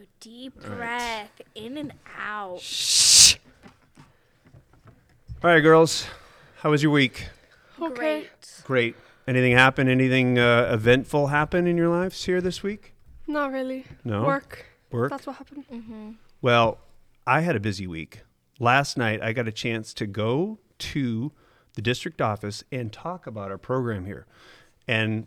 Take 0.00 0.06
a 0.06 0.24
deep 0.24 0.62
breath 0.62 1.42
in 1.54 1.76
and 1.76 1.92
out. 2.18 2.60
Shh. 2.60 3.36
All 5.42 5.50
right, 5.50 5.60
girls. 5.60 6.06
How 6.58 6.70
was 6.70 6.82
your 6.82 6.92
week? 6.92 7.28
Okay. 7.80 7.94
Great. 7.94 8.30
Great. 8.64 8.96
Anything 9.28 9.52
happen? 9.52 9.88
Anything 9.88 10.38
uh, 10.38 10.70
eventful 10.72 11.26
happen 11.26 11.66
in 11.66 11.76
your 11.76 11.88
lives 11.88 12.24
here 12.24 12.40
this 12.40 12.62
week? 12.62 12.94
Not 13.26 13.52
really. 13.52 13.84
No. 14.02 14.24
Work. 14.24 14.66
Work. 14.90 15.10
That's 15.10 15.26
what 15.26 15.36
happened. 15.36 15.64
Mm-hmm. 15.70 16.12
Well, 16.40 16.78
I 17.26 17.40
had 17.40 17.54
a 17.54 17.60
busy 17.60 17.86
week. 17.86 18.22
Last 18.58 18.96
night, 18.96 19.20
I 19.22 19.34
got 19.34 19.48
a 19.48 19.52
chance 19.52 19.92
to 19.94 20.06
go 20.06 20.60
to 20.78 21.32
the 21.74 21.82
district 21.82 22.22
office 22.22 22.64
and 22.72 22.90
talk 22.90 23.26
about 23.26 23.50
our 23.50 23.58
program 23.58 24.06
here. 24.06 24.26
And 24.88 25.26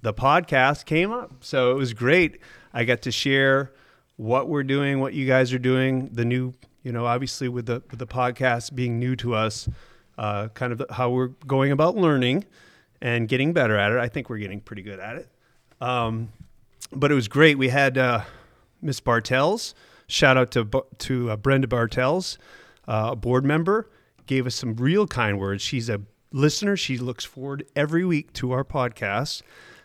the 0.00 0.14
podcast 0.14 0.84
came 0.84 1.10
up. 1.10 1.42
So 1.42 1.72
it 1.72 1.74
was 1.74 1.92
great. 1.92 2.38
I 2.72 2.84
got 2.84 3.02
to 3.02 3.10
share 3.10 3.72
what 4.16 4.48
we're 4.48 4.62
doing, 4.62 5.00
what 5.00 5.14
you 5.14 5.26
guys 5.26 5.52
are 5.52 5.58
doing, 5.58 6.08
the 6.12 6.24
new, 6.24 6.52
you 6.82 6.92
know, 6.92 7.06
obviously 7.06 7.48
with 7.48 7.66
the 7.66 7.82
with 7.90 7.98
the 7.98 8.06
podcast 8.06 8.74
being 8.74 8.98
new 8.98 9.16
to 9.16 9.34
us, 9.34 9.68
uh, 10.18 10.48
kind 10.48 10.72
of 10.72 10.78
the, 10.78 10.86
how 10.90 11.10
we're 11.10 11.28
going 11.46 11.72
about 11.72 11.96
learning 11.96 12.44
and 13.00 13.28
getting 13.28 13.52
better 13.52 13.76
at 13.76 13.92
it. 13.92 13.98
I 13.98 14.08
think 14.08 14.30
we're 14.30 14.38
getting 14.38 14.60
pretty 14.60 14.82
good 14.82 15.00
at 15.00 15.16
it. 15.16 15.28
Um, 15.80 16.32
but 16.92 17.10
it 17.10 17.14
was 17.14 17.28
great. 17.28 17.58
We 17.58 17.68
had 17.68 17.98
uh, 17.98 18.22
Miss 18.80 19.00
Bartels. 19.00 19.74
Shout 20.06 20.36
out 20.36 20.50
to 20.52 20.84
to 20.98 21.30
uh, 21.30 21.36
Brenda 21.36 21.68
Bartels, 21.68 22.38
uh, 22.86 23.10
a 23.12 23.16
board 23.16 23.44
member, 23.44 23.90
gave 24.26 24.46
us 24.46 24.54
some 24.54 24.76
real 24.76 25.06
kind 25.06 25.38
words. 25.38 25.62
She's 25.62 25.88
a 25.88 26.02
listener. 26.32 26.76
She 26.76 26.98
looks 26.98 27.24
forward 27.24 27.64
every 27.74 28.04
week 28.04 28.32
to 28.34 28.52
our 28.52 28.64
podcast. 28.64 29.42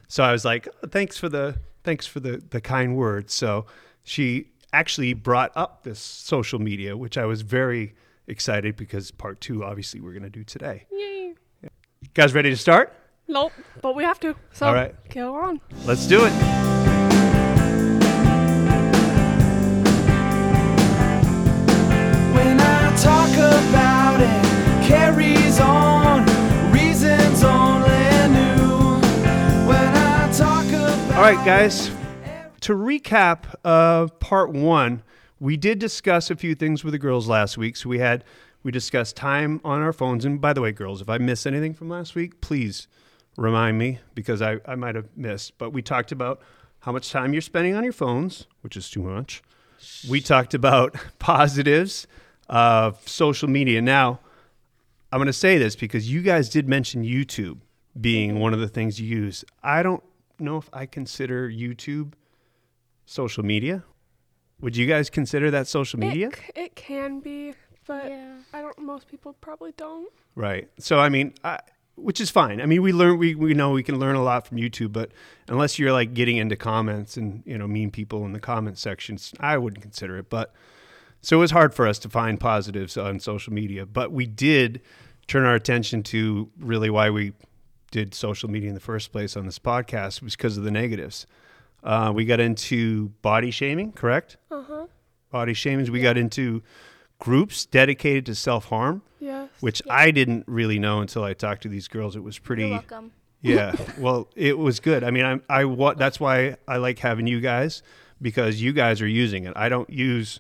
So 0.08 0.24
I 0.24 0.32
was 0.32 0.44
like, 0.44 0.68
"Oh, 0.84 0.88
thanks 0.88 1.18
for 1.18 1.30
the 1.30 1.58
thanks 1.84 2.06
for 2.06 2.20
the 2.20 2.44
the 2.50 2.60
kind 2.62 2.96
words. 2.98 3.34
So 3.34 3.66
she 4.08 4.48
actually 4.72 5.14
brought 5.14 5.52
up 5.56 5.84
this 5.84 6.00
social 6.00 6.60
media, 6.60 6.96
which 6.96 7.18
I 7.18 7.26
was 7.26 7.42
very 7.42 7.94
excited 8.28 8.76
because 8.78 9.12
part 9.12 9.42
two, 9.42 9.64
obviously, 9.64 10.00
we're 10.00 10.14
going 10.14 10.24
to 10.24 10.30
do 10.30 10.44
today. 10.44 10.86
Yay. 10.92 11.34
You 11.62 11.70
guys 12.14 12.34
ready 12.34 12.50
to 12.50 12.58
start? 12.58 12.94
Nope. 13.28 13.52
But 13.82 13.96
we 13.96 14.04
have 14.04 14.20
to. 14.22 14.36
So 14.54 14.68
All 14.68 14.74
right. 14.74 14.96
go 15.10 15.36
on. 15.36 15.60
Let's 15.86 16.08
do 16.08 16.26
it. 16.26 16.32
When 22.34 22.60
I 22.62 22.96
talk 22.96 23.34
about 23.34 24.22
it, 24.22 24.88
carries 24.88 25.60
on. 25.60 26.26
Reasons 26.72 27.44
only 27.44 27.90
new. 28.30 29.00
When 29.68 29.96
I 29.96 30.32
talk 30.32 30.66
about 30.68 31.16
All 31.16 31.22
right, 31.24 31.46
guys. 31.46 31.92
To 32.68 32.74
recap 32.74 33.56
uh, 33.64 34.08
part 34.20 34.52
one, 34.52 35.02
we 35.40 35.56
did 35.56 35.80
discuss 35.80 36.30
a 36.30 36.36
few 36.36 36.54
things 36.54 36.84
with 36.84 36.92
the 36.92 36.98
girls 36.98 37.30
last 37.30 37.58
week. 37.58 37.78
So 37.78 37.88
we 37.88 38.00
had 38.00 38.26
we 38.62 38.74
discussed 38.74 39.16
time 39.16 39.62
on 39.64 39.82
our 39.82 39.94
phones. 39.94 40.26
And 40.26 40.42
by 40.42 40.52
the 40.52 40.60
way, 40.60 40.74
girls, 40.74 41.00
if 41.00 41.08
I 41.08 41.18
miss 41.18 41.46
anything 41.46 41.74
from 41.74 41.88
last 41.88 42.14
week, 42.14 42.42
please 42.42 42.90
remind 43.38 43.78
me 43.78 44.00
because 44.16 44.42
I, 44.42 44.58
I 44.66 44.76
might 44.76 44.96
have 44.96 45.08
missed. 45.16 45.58
But 45.58 45.72
we 45.72 45.82
talked 45.82 46.12
about 46.12 46.42
how 46.82 46.92
much 46.92 47.10
time 47.10 47.32
you're 47.32 47.42
spending 47.42 47.74
on 47.74 47.86
your 47.86 47.94
phones, 47.94 48.48
which 48.60 48.76
is 48.76 48.90
too 48.90 49.02
much. 49.02 49.42
We 50.10 50.20
talked 50.20 50.54
about 50.54 50.94
positives 51.20 52.06
of 52.50 53.08
social 53.08 53.48
media. 53.48 53.82
Now, 53.82 54.20
I'm 55.14 55.20
going 55.20 55.28
to 55.28 55.32
say 55.32 55.58
this 55.58 55.78
because 55.78 56.12
you 56.12 56.22
guys 56.22 56.50
did 56.50 56.68
mention 56.68 57.06
YouTube 57.06 57.60
being 58.02 58.42
one 58.42 58.54
of 58.54 58.60
the 58.60 58.68
things 58.68 59.00
you 59.00 59.08
use. 59.08 59.46
I 59.64 59.84
don't 59.84 60.04
know 60.38 60.58
if 60.58 60.70
I 60.74 60.86
consider 60.86 61.50
YouTube 61.50 62.12
social 63.08 63.44
media. 63.44 63.84
Would 64.62 64.76
you 64.76 64.86
guys 64.86 65.10
consider 65.10 65.50
that 65.52 65.68
social 65.68 66.00
media? 66.00 66.28
It, 66.28 66.40
it 66.56 66.76
can 66.76 67.20
be, 67.20 67.54
but 67.88 68.06
Yeah. 68.06 68.38
I 68.54 68.62
don't. 68.62 68.78
Most 68.78 69.08
people 69.08 69.34
probably 69.42 69.72
don't. 69.78 70.12
Right. 70.36 70.70
So 70.78 71.00
I 71.00 71.10
mean, 71.10 71.34
I, 71.44 71.60
which 71.96 72.22
is 72.22 72.30
fine. 72.30 72.62
I 72.62 72.66
mean, 72.66 72.82
we 72.82 72.92
learn 72.92 73.18
we 73.18 73.34
we 73.34 73.54
know 73.54 73.72
we 73.72 73.84
can 73.84 74.00
learn 74.00 74.16
a 74.16 74.24
lot 74.24 74.46
from 74.48 74.58
YouTube, 74.58 74.92
but 74.92 75.12
unless 75.48 75.80
you're 75.80 75.92
like 75.92 76.14
getting 76.14 76.38
into 76.38 76.56
comments 76.56 77.18
and 77.18 77.44
you 77.46 77.58
know 77.58 77.68
mean 77.68 77.92
people 77.92 78.26
in 78.26 78.34
the 78.34 78.40
comment 78.40 78.78
sections, 78.78 79.34
I 79.40 79.58
wouldn't 79.58 79.82
consider 79.82 80.18
it. 80.18 80.30
But 80.30 80.54
so 81.22 81.38
it 81.38 81.40
was 81.40 81.52
hard 81.52 81.74
for 81.74 81.88
us 81.88 81.98
to 82.00 82.10
find 82.10 82.40
positives 82.40 82.98
on 82.98 83.20
social 83.20 83.54
media, 83.54 83.86
but 83.86 84.12
we 84.12 84.26
did 84.26 84.82
turn 85.28 85.46
our 85.46 85.56
attention 85.56 86.04
to 86.04 86.50
really 86.60 86.90
why 86.90 87.10
we 87.10 87.34
did 87.92 88.14
social 88.14 88.50
media 88.50 88.70
in 88.70 88.76
the 88.76 88.82
first 88.82 89.12
place 89.12 89.38
on 89.38 89.46
this 89.46 89.60
podcast 89.60 90.22
was 90.22 90.36
because 90.36 90.58
of 90.58 90.64
the 90.64 90.72
negatives. 90.72 91.26
Uh, 91.84 92.12
we 92.14 92.26
got 92.26 92.40
into 92.40 93.10
body 93.22 93.52
shaming, 93.52 93.92
correct? 93.92 94.38
Uh 94.52 94.64
huh. 94.68 94.88
Body 95.32 95.54
shaming. 95.54 95.92
We 95.92 96.02
got 96.02 96.18
into 96.18 96.64
groups 97.20 97.66
dedicated 97.66 98.26
to 98.28 98.36
self 98.36 98.66
harm 98.66 99.02
Yes. 99.20 99.50
which 99.62 99.82
I 99.90 100.12
didn't 100.12 100.44
really 100.48 100.78
know 100.78 101.02
until 101.02 101.24
I 101.24 101.34
talked 101.34 101.64
to 101.64 101.70
these 101.70 101.88
girls. 101.88 102.16
It 102.16 102.24
was 102.24 102.38
pretty, 102.38 102.64
You're 102.64 102.72
welcome. 102.74 103.12
yeah. 103.42 103.76
Well, 103.98 104.28
it 104.36 104.58
was 104.58 104.80
good. 104.80 105.04
I 105.04 105.10
mean, 105.12 105.26
I'm, 105.26 105.42
I 105.50 105.66
what 105.66 105.98
that's 105.98 106.20
why 106.20 106.58
I 106.68 106.78
like 106.78 107.00
having 107.00 107.26
you 107.26 107.40
guys 107.40 107.82
because 108.22 108.62
you 108.62 108.74
guys 108.74 109.02
are 109.02 109.08
using 109.08 109.46
it. 109.46 109.54
I 109.56 109.70
don't 109.70 109.90
use, 109.90 110.40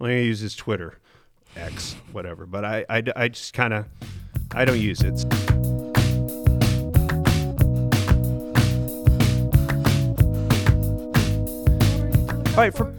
I 0.00 0.10
use 0.12 0.42
is 0.42 0.54
Twitter, 0.54 0.98
X, 1.56 1.96
whatever. 2.12 2.44
But 2.44 2.64
I, 2.66 2.84
I, 2.90 3.02
I 3.16 3.28
just 3.28 3.54
kind 3.54 3.72
of, 3.72 3.86
I 4.54 4.64
don't 4.66 4.80
use 4.80 5.00
it. 5.02 5.87
Right, 12.58 12.74
for 12.74 12.94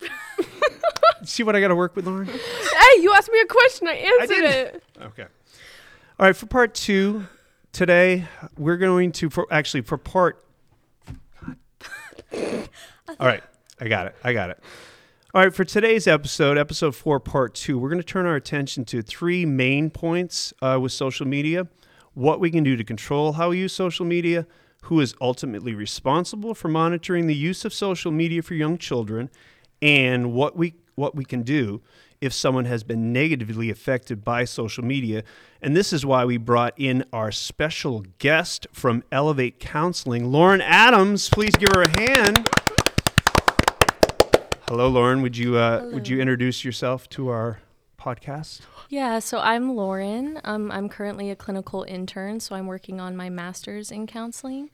see 1.24 1.42
what 1.42 1.56
I 1.56 1.60
got 1.60 1.68
to 1.68 1.74
work 1.74 1.96
with, 1.96 2.06
Lauren. 2.06 2.26
Hey, 2.26 3.00
you 3.00 3.12
asked 3.14 3.30
me 3.30 3.40
a 3.40 3.46
question. 3.46 3.88
I 3.88 3.94
answered 3.94 4.44
it. 4.44 4.82
Okay. 5.00 5.26
All 6.18 6.26
right, 6.26 6.36
for 6.36 6.46
part 6.46 6.74
two 6.74 7.26
today, 7.72 8.26
we're 8.56 8.76
going 8.76 9.12
to 9.12 9.30
for 9.30 9.46
actually 9.50 9.82
for 9.82 9.96
part. 9.98 10.44
All 12.32 13.26
right, 13.26 13.42
I 13.80 13.88
got 13.88 14.06
it. 14.06 14.16
I 14.22 14.32
got 14.32 14.50
it. 14.50 14.58
All 15.34 15.42
right, 15.42 15.52
for 15.52 15.64
today's 15.64 16.06
episode, 16.06 16.58
episode 16.58 16.94
four, 16.94 17.18
part 17.18 17.54
two, 17.54 17.78
we're 17.78 17.88
going 17.88 18.00
to 18.00 18.06
turn 18.06 18.26
our 18.26 18.36
attention 18.36 18.84
to 18.86 19.02
three 19.02 19.44
main 19.44 19.90
points 19.90 20.52
uh, 20.62 20.78
with 20.80 20.92
social 20.92 21.26
media: 21.26 21.66
what 22.12 22.38
we 22.38 22.50
can 22.50 22.62
do 22.62 22.76
to 22.76 22.84
control 22.84 23.32
how 23.32 23.50
we 23.50 23.58
use 23.58 23.72
social 23.72 24.06
media, 24.06 24.46
who 24.84 25.00
is 25.00 25.14
ultimately 25.20 25.74
responsible 25.74 26.54
for 26.54 26.68
monitoring 26.68 27.26
the 27.26 27.34
use 27.34 27.64
of 27.64 27.72
social 27.72 28.12
media 28.12 28.42
for 28.42 28.54
young 28.54 28.76
children, 28.76 29.30
and 29.80 30.32
what 30.32 30.56
we 30.56 30.74
what 30.94 31.14
we 31.14 31.24
can 31.24 31.42
do 31.42 31.80
if 32.20 32.32
someone 32.32 32.64
has 32.64 32.84
been 32.84 33.12
negatively 33.12 33.68
affected 33.70 34.24
by 34.24 34.44
social 34.44 34.84
media. 34.84 35.22
And 35.60 35.76
this 35.76 35.92
is 35.92 36.06
why 36.06 36.24
we 36.24 36.36
brought 36.36 36.72
in 36.76 37.04
our 37.12 37.32
special 37.32 38.04
guest 38.18 38.66
from 38.72 39.02
Elevate 39.10 39.58
Counseling, 39.58 40.30
Lauren 40.30 40.60
Adams. 40.60 41.28
Please 41.28 41.56
give 41.56 41.70
her 41.74 41.82
a 41.82 42.00
hand. 42.00 42.48
Hello, 44.68 44.88
Lauren. 44.88 45.22
Would 45.22 45.36
you 45.36 45.56
uh, 45.56 45.88
would 45.92 46.08
you 46.08 46.20
introduce 46.20 46.64
yourself 46.64 47.08
to 47.10 47.28
our 47.28 47.60
podcast? 48.04 48.60
Yeah, 48.90 49.18
so 49.18 49.38
I'm 49.38 49.74
Lauren. 49.74 50.38
Um, 50.44 50.70
I'm 50.70 50.88
currently 50.88 51.30
a 51.30 51.36
clinical 51.36 51.84
intern, 51.88 52.38
so 52.38 52.54
I'm 52.54 52.66
working 52.66 53.00
on 53.00 53.16
my 53.16 53.30
master's 53.30 53.90
in 53.90 54.06
counseling. 54.06 54.70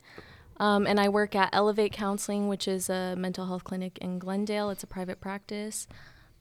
Um, 0.57 0.85
and 0.85 0.99
I 0.99 1.09
work 1.09 1.33
at 1.33 1.49
Elevate 1.53 1.93
Counseling, 1.93 2.47
which 2.47 2.67
is 2.67 2.89
a 2.89 3.15
mental 3.15 3.47
health 3.47 3.63
clinic 3.63 3.97
in 3.99 4.19
Glendale. 4.19 4.69
It's 4.69 4.83
a 4.83 4.87
private 4.87 5.21
practice. 5.21 5.87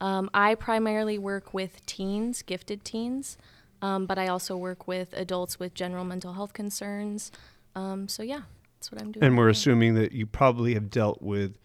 Um, 0.01 0.29
I 0.35 0.57
primarily 0.57 1.17
work 1.17 1.55
with 1.55 1.85
teens, 1.87 2.43
gifted 2.43 2.85
teens, 2.85 3.39
um, 3.81 4.07
but 4.07 4.19
I 4.19 4.27
also 4.27 4.57
work 4.57 4.89
with 4.89 5.15
adults 5.15 5.59
with 5.59 5.73
general 5.75 6.05
mental 6.05 6.35
health 6.35 6.53
concerns. 6.53 7.31
Um, 7.75 8.09
so, 8.09 8.23
yeah, 8.23 8.43
that's 8.77 8.91
what 8.91 9.01
I'm 9.01 9.13
doing. 9.13 9.25
And 9.25 9.39
we're 9.39 9.45
right 9.45 9.49
now. 9.49 9.53
assuming 9.53 9.95
that 9.95 10.13
you 10.13 10.27
probably 10.27 10.75
have 10.75 10.91
dealt 10.91 11.23
with 11.23 11.57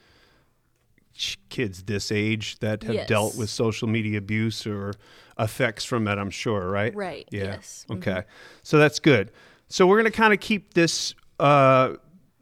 kids 1.49 1.83
this 1.83 2.11
age 2.11 2.59
that 2.59 2.83
have 2.83 3.07
dealt 3.07 3.35
with 3.37 3.49
social 3.49 3.87
media 3.87 4.17
abuse 4.17 4.67
or 4.67 4.93
effects 5.39 5.83
from 5.85 6.07
it, 6.07 6.17
I'm 6.17 6.29
sure, 6.29 6.69
right? 6.69 6.93
Right, 6.95 7.27
Yeah. 7.31 7.43
yes. 7.43 7.85
Mhm. 7.89 7.97
Okay. 7.97 8.23
So 8.63 8.77
that's 8.77 8.99
good. 8.99 9.31
So 9.69 9.87
we're 9.87 9.99
going 9.99 10.11
to 10.11 10.17
kind 10.17 10.33
of 10.33 10.39
keep 10.39 10.73
this 10.73 11.15
uh, 11.39 11.95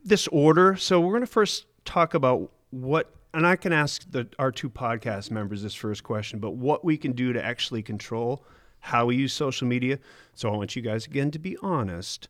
this 0.03 0.27
order. 0.27 0.75
So 0.75 0.99
we're 0.99 1.11
going 1.13 1.21
to 1.21 1.27
first 1.27 1.65
talk 1.85 2.13
about 2.13 2.51
what, 2.71 3.13
and 3.33 3.47
I 3.47 3.55
can 3.55 3.71
ask 3.71 4.05
the, 4.11 4.27
our 4.37 4.51
two 4.51 4.69
podcast 4.69 5.31
members 5.31 5.63
this 5.63 5.73
first 5.73 6.03
question, 6.03 6.39
but 6.39 6.51
what 6.51 6.83
we 6.83 6.97
can 6.97 7.13
do 7.13 7.31
to 7.33 7.43
actually 7.43 7.81
control 7.81 8.43
how 8.79 9.05
we 9.05 9.15
use 9.15 9.31
social 9.33 9.67
media. 9.67 9.97
So 10.35 10.51
I 10.51 10.57
want 10.57 10.75
you 10.75 10.81
guys 10.81 11.05
again 11.05 11.31
to 11.31 11.39
be 11.39 11.57
honest. 11.61 12.27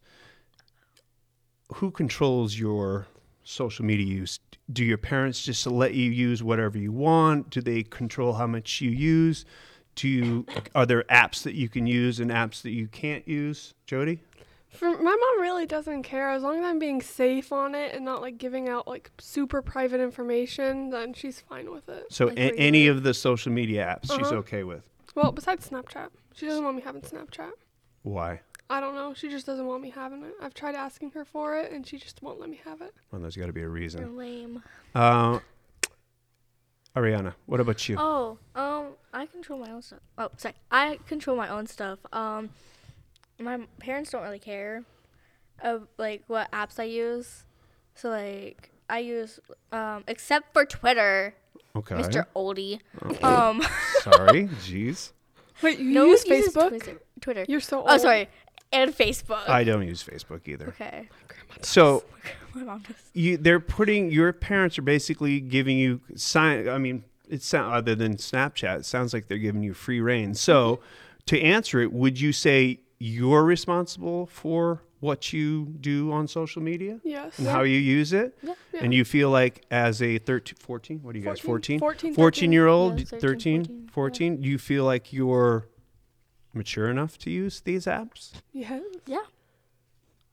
Who 1.75 1.89
controls 1.91 2.57
your 2.59 3.07
social 3.43 3.85
media 3.85 4.05
use? 4.05 4.39
Do 4.71 4.83
your 4.85 4.97
parents 4.97 5.43
just 5.43 5.67
let 5.67 5.93
you 5.93 6.09
use 6.09 6.41
whatever 6.41 6.77
you 6.77 6.91
want? 6.91 7.49
Do 7.49 7.61
they 7.61 7.83
control 7.83 8.33
how 8.33 8.47
much 8.47 8.79
you 8.81 8.91
use? 8.91 9.45
Do 9.95 10.07
you 10.07 10.45
are 10.73 10.85
there 10.85 11.03
apps 11.03 11.43
that 11.43 11.53
you 11.53 11.69
can 11.69 11.85
use 11.85 12.19
and 12.19 12.31
apps 12.31 12.61
that 12.63 12.71
you 12.71 12.87
can't 12.87 13.27
use? 13.27 13.73
Jody? 13.85 14.21
For 14.69 14.89
my 14.89 15.15
mom 15.15 15.41
really 15.41 15.67
doesn't 15.67 16.01
care 16.01 16.31
as 16.31 16.41
long 16.41 16.57
as 16.57 16.65
I'm 16.65 16.79
being 16.79 16.99
safe 17.01 17.51
on 17.51 17.75
it 17.75 17.93
and 17.93 18.03
not 18.03 18.21
like 18.21 18.39
giving 18.39 18.67
out 18.69 18.87
like 18.87 19.11
super 19.19 19.61
private 19.61 19.99
information. 19.99 20.89
Then 20.89 21.13
she's 21.13 21.39
fine 21.41 21.69
with 21.71 21.87
it. 21.89 22.05
So 22.09 22.25
Like, 22.27 22.37
a- 22.39 22.55
any 22.57 22.87
of 22.87 23.03
the 23.03 23.13
social 23.13 23.51
media 23.51 23.85
apps 23.85 24.11
she's 24.11 24.27
Uh-huh. 24.27 24.37
okay 24.37 24.63
with. 24.63 24.89
well, 25.13 25.31
besides 25.31 25.69
Snapchat, 25.69 26.07
she 26.33 26.47
doesn't 26.47 26.63
want 26.63 26.77
me 26.77 26.81
having 26.81 27.01
Snapchat. 27.01 27.51
Why? 28.01 28.41
I 28.69 28.79
don't 28.79 28.95
know. 28.95 29.13
She 29.13 29.29
just 29.29 29.45
doesn't 29.45 29.65
want 29.65 29.81
me 29.83 29.89
having 29.91 30.23
it. 30.23 30.33
I've 30.41 30.53
tried 30.53 30.75
asking 30.75 31.11
her 31.11 31.25
for 31.25 31.57
it, 31.57 31.71
and 31.71 31.85
she 31.85 31.97
just 31.97 32.21
won't 32.23 32.39
let 32.39 32.49
me 32.49 32.59
have 32.65 32.81
it. 32.81 32.93
Well, 33.11 33.21
there's 33.21 33.35
got 33.35 33.47
to 33.47 33.53
be 33.53 33.59
a 33.61 33.63
You're 33.63 33.69
reason. 33.71 34.17
lame. 34.17 34.63
Uh, 34.95 35.39
Ariana, 36.95 37.33
what 37.47 37.59
about 37.59 37.87
you? 37.89 37.95
Oh, 37.99 38.37
um, 38.55 38.93
I 39.13 39.25
control 39.25 39.59
my 39.59 39.71
own 39.71 39.81
stuff. 39.81 39.99
Oh, 40.17 40.29
sorry. 40.37 40.55
I 40.71 40.99
control 41.07 41.35
my 41.35 41.49
own 41.49 41.65
stuff. 41.67 41.99
Um, 42.13 42.51
my 43.39 43.55
m- 43.55 43.67
parents 43.79 44.11
don't 44.11 44.21
really 44.21 44.39
care 44.39 44.83
of 45.61 45.87
like 45.97 46.23
what 46.27 46.51
apps 46.51 46.79
I 46.79 46.83
use. 46.83 47.45
So 47.95 48.09
like 48.09 48.69
I 48.89 48.99
use 48.99 49.39
um 49.71 50.03
except 50.07 50.53
for 50.53 50.65
Twitter, 50.65 51.33
Okay. 51.75 51.95
Mr. 51.95 52.25
Oldie. 52.35 52.79
Um, 53.23 53.61
Sorry. 54.01 54.47
Jeez. 54.61 55.11
Wait, 55.63 55.79
you 55.79 55.91
no 55.91 56.05
use 56.05 56.23
one 56.27 56.37
uses 56.37 56.53
Facebook? 56.55 56.69
Twitter. 56.69 57.01
Twitter. 57.21 57.45
You're 57.47 57.59
so 57.59 57.79
old. 57.79 57.87
Oh, 57.89 57.97
sorry. 57.97 58.29
And 58.73 58.91
Facebook. 58.95 59.47
I 59.47 59.63
don't 59.63 59.87
use 59.87 60.03
Facebook 60.03 60.47
either. 60.47 60.67
okay. 60.69 61.07
So 61.61 62.03
My 62.55 62.63
mom 62.63 62.79
does. 62.87 62.95
you, 63.13 63.37
they're 63.37 63.59
putting 63.59 64.11
your 64.11 64.33
parents 64.33 64.77
are 64.77 64.81
basically 64.83 65.39
giving 65.39 65.77
you 65.77 66.01
sign. 66.15 66.67
I 66.67 66.77
mean, 66.77 67.03
it's 67.29 67.45
sound 67.45 67.73
other 67.73 67.95
than 67.95 68.15
Snapchat. 68.17 68.79
It 68.79 68.85
sounds 68.85 69.13
like 69.13 69.27
they're 69.27 69.37
giving 69.37 69.63
you 69.63 69.73
free 69.73 70.01
reign. 70.01 70.33
So, 70.33 70.77
mm-hmm. 70.77 70.83
to 71.27 71.41
answer 71.41 71.79
it, 71.81 71.93
would 71.93 72.19
you 72.19 72.33
say 72.33 72.79
you're 72.99 73.43
responsible 73.43 74.25
for 74.27 74.81
what 74.99 75.33
you 75.33 75.65
do 75.81 76.11
on 76.13 76.27
social 76.27 76.61
media 76.61 76.99
Yes. 77.03 77.37
and 77.37 77.47
how 77.47 77.63
you 77.63 77.77
use 77.77 78.13
it? 78.13 78.37
Yeah. 78.41 78.53
Yeah. 78.73 78.83
And 78.83 78.93
you 78.93 79.03
feel 79.05 79.29
like 79.29 79.63
as 79.69 80.01
a 80.01 80.17
13, 80.17 80.55
14, 80.59 80.99
what 81.03 81.15
are 81.15 81.19
you 81.19 81.25
guys, 81.25 81.39
14? 81.39 81.79
14, 81.79 82.13
14 82.13 82.51
year 82.51 82.67
old, 82.67 82.99
Yeah, 82.99 83.05
13, 83.05 83.19
13, 83.19 83.65
14, 83.65 83.89
14, 83.91 84.41
do 84.41 84.49
you 84.49 84.57
feel 84.57 84.85
like 84.85 85.11
you're 85.13 85.67
mature 86.53 86.89
enough 86.89 87.17
to 87.19 87.29
use 87.31 87.61
these 87.61 87.85
apps? 87.85 88.31
Yes. 88.51 88.81
Yeah. 89.05 89.23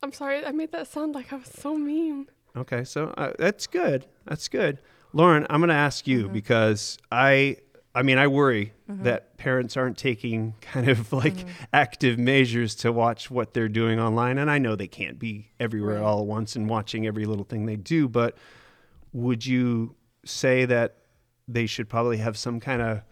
I'm 0.02 0.12
sorry. 0.12 0.44
I 0.44 0.50
made 0.52 0.72
that 0.72 0.86
sound 0.86 1.14
like 1.14 1.32
I 1.32 1.36
was 1.36 1.48
so 1.48 1.76
mean. 1.76 2.28
Okay, 2.56 2.84
so 2.84 3.08
uh, 3.16 3.32
that's 3.38 3.66
good. 3.66 4.06
That's 4.26 4.48
good. 4.48 4.78
Lauren, 5.12 5.46
I'm 5.50 5.60
going 5.60 5.68
to 5.68 5.74
ask 5.74 6.06
you 6.06 6.24
Mm-hmm. 6.24 6.32
because 6.32 6.98
I 7.12 7.56
I 7.92 8.02
mean, 8.02 8.18
I 8.18 8.28
worry 8.28 8.72
that 8.88 9.36
parents 9.36 9.76
aren't 9.76 9.98
taking 9.98 10.54
kind 10.60 10.88
of 10.88 11.12
like 11.12 11.34
Mm-hmm. 11.34 11.48
active 11.72 12.18
measures 12.18 12.74
to 12.76 12.92
watch 12.92 13.30
what 13.30 13.52
they're 13.52 13.68
doing 13.68 13.98
online 14.00 14.38
and 14.38 14.50
I 14.50 14.58
know 14.58 14.74
they 14.76 14.86
can't 14.86 15.18
be 15.18 15.50
everywhere 15.58 15.96
Right. 15.96 16.02
all 16.04 16.20
at 16.20 16.26
once 16.26 16.54
and 16.56 16.68
watching 16.68 17.06
every 17.06 17.24
little 17.24 17.44
thing 17.44 17.66
they 17.66 17.76
do, 17.76 18.08
but 18.08 18.36
would 19.12 19.44
you 19.44 19.96
say 20.24 20.64
that 20.66 20.96
they 21.48 21.66
should 21.66 21.88
probably 21.88 22.18
have 22.18 22.36
some 22.38 22.60
kind 22.60 22.80
of 22.80 23.02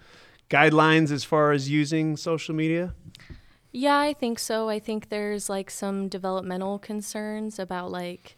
guidelines 0.50 1.10
as 1.10 1.24
far 1.24 1.52
as 1.52 1.68
using 1.68 2.16
social 2.16 2.54
media? 2.54 2.94
Yeah, 3.72 3.98
I 3.98 4.12
think 4.14 4.38
so. 4.38 4.68
I 4.68 4.78
think 4.78 5.08
there's 5.08 5.48
like 5.48 5.70
some 5.70 6.08
developmental 6.08 6.78
concerns 6.78 7.58
about 7.58 7.90
like 7.90 8.36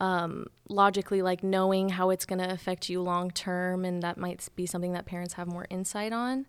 um, 0.00 0.46
logically 0.68 1.22
like 1.22 1.42
knowing 1.42 1.90
how 1.90 2.10
it's 2.10 2.24
going 2.24 2.38
to 2.38 2.50
affect 2.50 2.88
you 2.88 3.02
long 3.02 3.30
term, 3.30 3.84
and 3.84 4.02
that 4.02 4.16
might 4.16 4.46
be 4.56 4.66
something 4.66 4.92
that 4.92 5.06
parents 5.06 5.34
have 5.34 5.48
more 5.48 5.66
insight 5.70 6.12
on. 6.12 6.46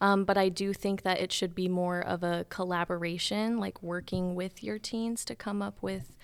Um, 0.00 0.24
but 0.24 0.36
I 0.36 0.48
do 0.48 0.74
think 0.74 1.02
that 1.02 1.20
it 1.20 1.32
should 1.32 1.54
be 1.54 1.68
more 1.68 2.00
of 2.00 2.22
a 2.22 2.44
collaboration, 2.48 3.58
like 3.58 3.82
working 3.82 4.34
with 4.34 4.62
your 4.62 4.78
teens 4.78 5.24
to 5.26 5.34
come 5.34 5.62
up 5.62 5.78
with 5.80 6.16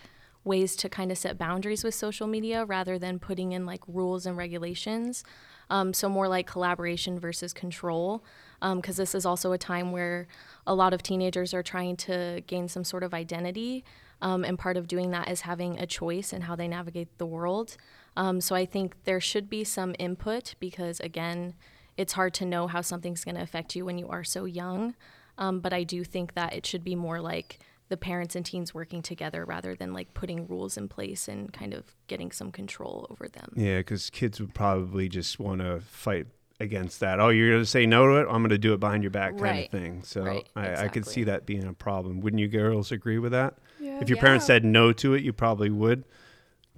ways 0.45 0.75
to 0.77 0.89
kind 0.89 1.13
of 1.13 1.19
set 1.19 1.39
boundaries 1.39 1.85
with 1.85 1.95
social 1.95 2.27
media 2.27 2.65
rather 2.65 2.99
than 2.99 3.19
putting 3.19 3.53
in 3.53 3.65
like 3.65 3.83
rules 3.87 4.27
and 4.27 4.37
regulations. 4.37 5.25
Um, 5.71 5.95
so 5.95 6.09
more 6.09 6.29
like 6.29 6.47
collaboration 6.47 7.19
versus 7.19 7.53
control, 7.53 8.25
because 8.61 8.97
this 8.97 9.15
is 9.15 9.25
also 9.25 9.53
a 9.53 9.59
time 9.59 9.93
where 9.93 10.27
a 10.67 10.75
lot 10.75 10.93
of 10.93 11.03
teenagers 11.03 11.55
are 11.55 11.63
trying 11.63 11.97
to 11.97 12.43
gain 12.47 12.69
some 12.69 12.85
sort 12.85 13.03
of 13.03 13.15
identity, 13.15 13.85
um, 14.21 14.45
and 14.45 14.59
part 14.59 14.77
of 14.77 14.87
doing 14.87 15.11
that 15.13 15.31
is 15.31 15.43
having 15.43 15.79
a 15.79 15.87
choice 15.87 16.33
in 16.33 16.43
how 16.43 16.55
they 16.55 16.69
navigate 16.69 17.17
the 17.19 17.27
world. 17.27 17.77
Um, 18.17 18.41
so 18.41 18.55
I 18.55 18.67
think 18.67 19.05
there 19.05 19.21
should 19.21 19.49
be 19.49 19.65
some 19.65 19.95
input 19.99 20.55
because 20.61 21.01
again, 21.01 21.55
it's 21.97 22.13
hard 22.13 22.35
to 22.35 22.45
know 22.45 22.67
how 22.67 22.83
something's 22.83 23.25
going 23.25 23.37
to 23.37 23.43
affect 23.43 23.75
you 23.75 23.85
when 23.85 23.99
you 23.99 24.09
are 24.09 24.25
so 24.25 24.45
young. 24.45 24.95
Um, 25.39 25.61
but 25.61 25.73
I 25.73 25.85
do 25.85 26.05
think 26.05 26.35
that 26.35 26.53
it 26.53 26.67
should 26.67 26.85
be 26.85 26.95
more 26.95 27.21
like 27.21 27.59
the 27.93 27.97
parents 27.99 28.35
and 28.35 28.47
teens 28.47 28.73
working 28.73 29.03
together 29.03 29.45
rather 29.45 29.75
than 29.75 29.93
like 29.93 30.15
putting 30.15 30.47
rules 30.47 30.79
in 30.79 30.89
place 30.89 31.29
and 31.29 31.53
kind 31.53 31.75
of 31.75 31.95
getting 32.07 32.33
some 32.33 32.51
control 32.51 33.07
over 33.11 33.29
them. 33.29 33.53
Yeah, 33.55 33.81
because 33.81 34.09
kids 34.09 34.41
would 34.41 34.55
probably 34.55 35.11
just 35.11 35.39
want 35.39 35.61
to 35.61 35.83
fight 35.83 36.27
against 36.59 37.01
that. 37.01 37.21
Oh, 37.21 37.29
you're 37.29 37.51
going 37.51 37.61
to 37.63 37.67
say 37.67 37.85
no 37.85 38.07
to 38.07 38.15
it? 38.15 38.27
I'm 38.31 38.41
going 38.41 38.49
to 38.49 38.57
do 38.57 38.73
it 38.73 38.81
behind 38.81 39.03
your 39.03 39.11
back, 39.11 39.33
kind 39.33 39.43
Right. 39.43 39.65
of 39.67 39.71
thing. 39.71 40.03
So 40.05 40.23
Right, 40.23 40.49
I, 40.57 40.85
I 40.85 40.89
could 40.89 41.05
see 41.07 41.25
that 41.25 41.45
being 41.45 41.65
a 41.67 41.75
problem. 41.75 42.21
Wouldn't 42.21 42.41
you 42.41 42.49
girls 42.49 42.93
agree 42.93 43.19
with 43.19 43.33
that? 43.33 43.59
Yeah. 43.79 43.99
If 44.01 44.09
your 44.09 44.17
parents 44.19 44.47
said 44.47 44.65
no 44.65 44.95
to 44.95 45.13
it, 45.13 45.23
you 45.23 45.35
probably 45.35 45.69
would 45.69 46.05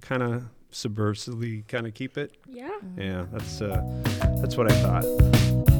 kind 0.01 0.21
of 0.21 0.43
subversively 0.69 1.65
kind 1.69 1.87
of 1.87 1.93
keep 1.93 2.17
it. 2.17 2.35
Yeah. 2.45 2.77
Yeah, 2.97 3.25
that's 3.31 3.61
uh, 3.61 3.81
that's 4.41 4.57
what 4.57 4.69
I 4.69 4.75
thought. 4.81 5.74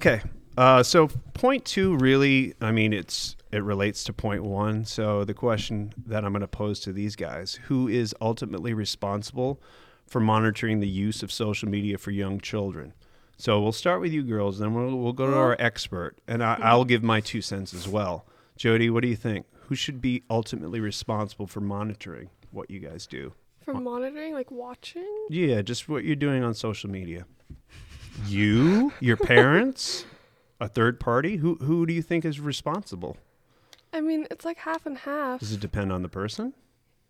Okay. 0.00 0.22
Uh, 0.56 0.82
so 0.82 1.08
point 1.34 1.66
two 1.66 1.94
really, 1.98 2.54
I 2.62 2.72
mean, 2.72 2.94
it's 2.94 3.36
it 3.52 3.62
relates 3.62 4.02
to 4.04 4.14
point 4.14 4.42
one. 4.42 4.86
So 4.86 5.24
the 5.24 5.34
question 5.34 5.92
that 6.06 6.24
I'm 6.24 6.32
going 6.32 6.40
to 6.40 6.48
pose 6.48 6.80
to 6.80 6.92
these 6.92 7.16
guys: 7.16 7.58
Who 7.64 7.86
is 7.86 8.14
ultimately 8.18 8.72
responsible 8.72 9.60
for 10.06 10.18
monitoring 10.18 10.80
the 10.80 10.88
use 10.88 11.22
of 11.22 11.30
social 11.30 11.68
media 11.68 11.98
for 11.98 12.12
young 12.12 12.40
children? 12.40 12.94
So 13.36 13.60
we'll 13.60 13.72
start 13.72 14.00
with 14.00 14.10
you 14.10 14.22
girls, 14.22 14.58
then 14.58 14.72
we'll 14.72 14.96
we'll 14.96 15.12
go 15.12 15.26
to 15.26 15.36
our 15.36 15.54
expert, 15.58 16.16
and 16.26 16.42
I, 16.42 16.58
I'll 16.62 16.86
give 16.86 17.02
my 17.02 17.20
two 17.20 17.42
cents 17.42 17.74
as 17.74 17.86
well. 17.86 18.24
Jody, 18.56 18.88
what 18.88 19.02
do 19.02 19.08
you 19.08 19.16
think? 19.16 19.44
Who 19.68 19.74
should 19.74 20.00
be 20.00 20.22
ultimately 20.30 20.80
responsible 20.80 21.46
for 21.46 21.60
monitoring 21.60 22.30
what 22.52 22.70
you 22.70 22.80
guys 22.80 23.06
do? 23.06 23.34
For 23.66 23.74
monitoring, 23.74 24.32
like 24.32 24.50
watching. 24.50 25.26
Yeah, 25.28 25.60
just 25.60 25.90
what 25.90 26.04
you're 26.04 26.16
doing 26.16 26.42
on 26.42 26.54
social 26.54 26.88
media. 26.88 27.26
You, 28.26 28.92
your 29.00 29.16
parents, 29.16 30.04
a 30.60 30.68
third 30.68 31.00
party. 31.00 31.36
Who 31.36 31.56
who 31.56 31.86
do 31.86 31.92
you 31.92 32.02
think 32.02 32.24
is 32.24 32.40
responsible? 32.40 33.16
I 33.92 34.00
mean, 34.00 34.26
it's 34.30 34.44
like 34.44 34.58
half 34.58 34.86
and 34.86 34.98
half. 34.98 35.40
Does 35.40 35.52
it 35.52 35.60
depend 35.60 35.92
on 35.92 36.02
the 36.02 36.08
person? 36.08 36.54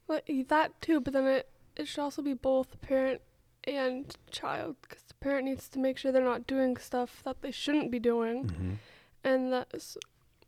Like 0.09 0.29
that 0.49 0.81
too, 0.81 1.01
but 1.01 1.13
then 1.13 1.27
it 1.27 1.49
it 1.77 1.87
should 1.89 2.01
also 2.03 2.23
be 2.23 2.35
both 2.35 2.81
parent 2.81 3.21
and 3.65 4.17
child 4.31 4.77
because 4.83 5.03
the 5.05 5.15
parent 5.15 5.45
needs 5.45 5.69
to 5.69 5.79
make 5.79 5.99
sure 5.99 6.11
they're 6.13 6.25
not 6.25 6.47
doing 6.47 6.77
stuff 6.79 7.23
that 7.25 7.43
they 7.43 7.51
shouldn't 7.51 7.91
be 7.91 7.99
doing, 7.99 8.45
Mm-hmm. 8.47 8.73
and 9.25 9.53
that's 9.53 9.97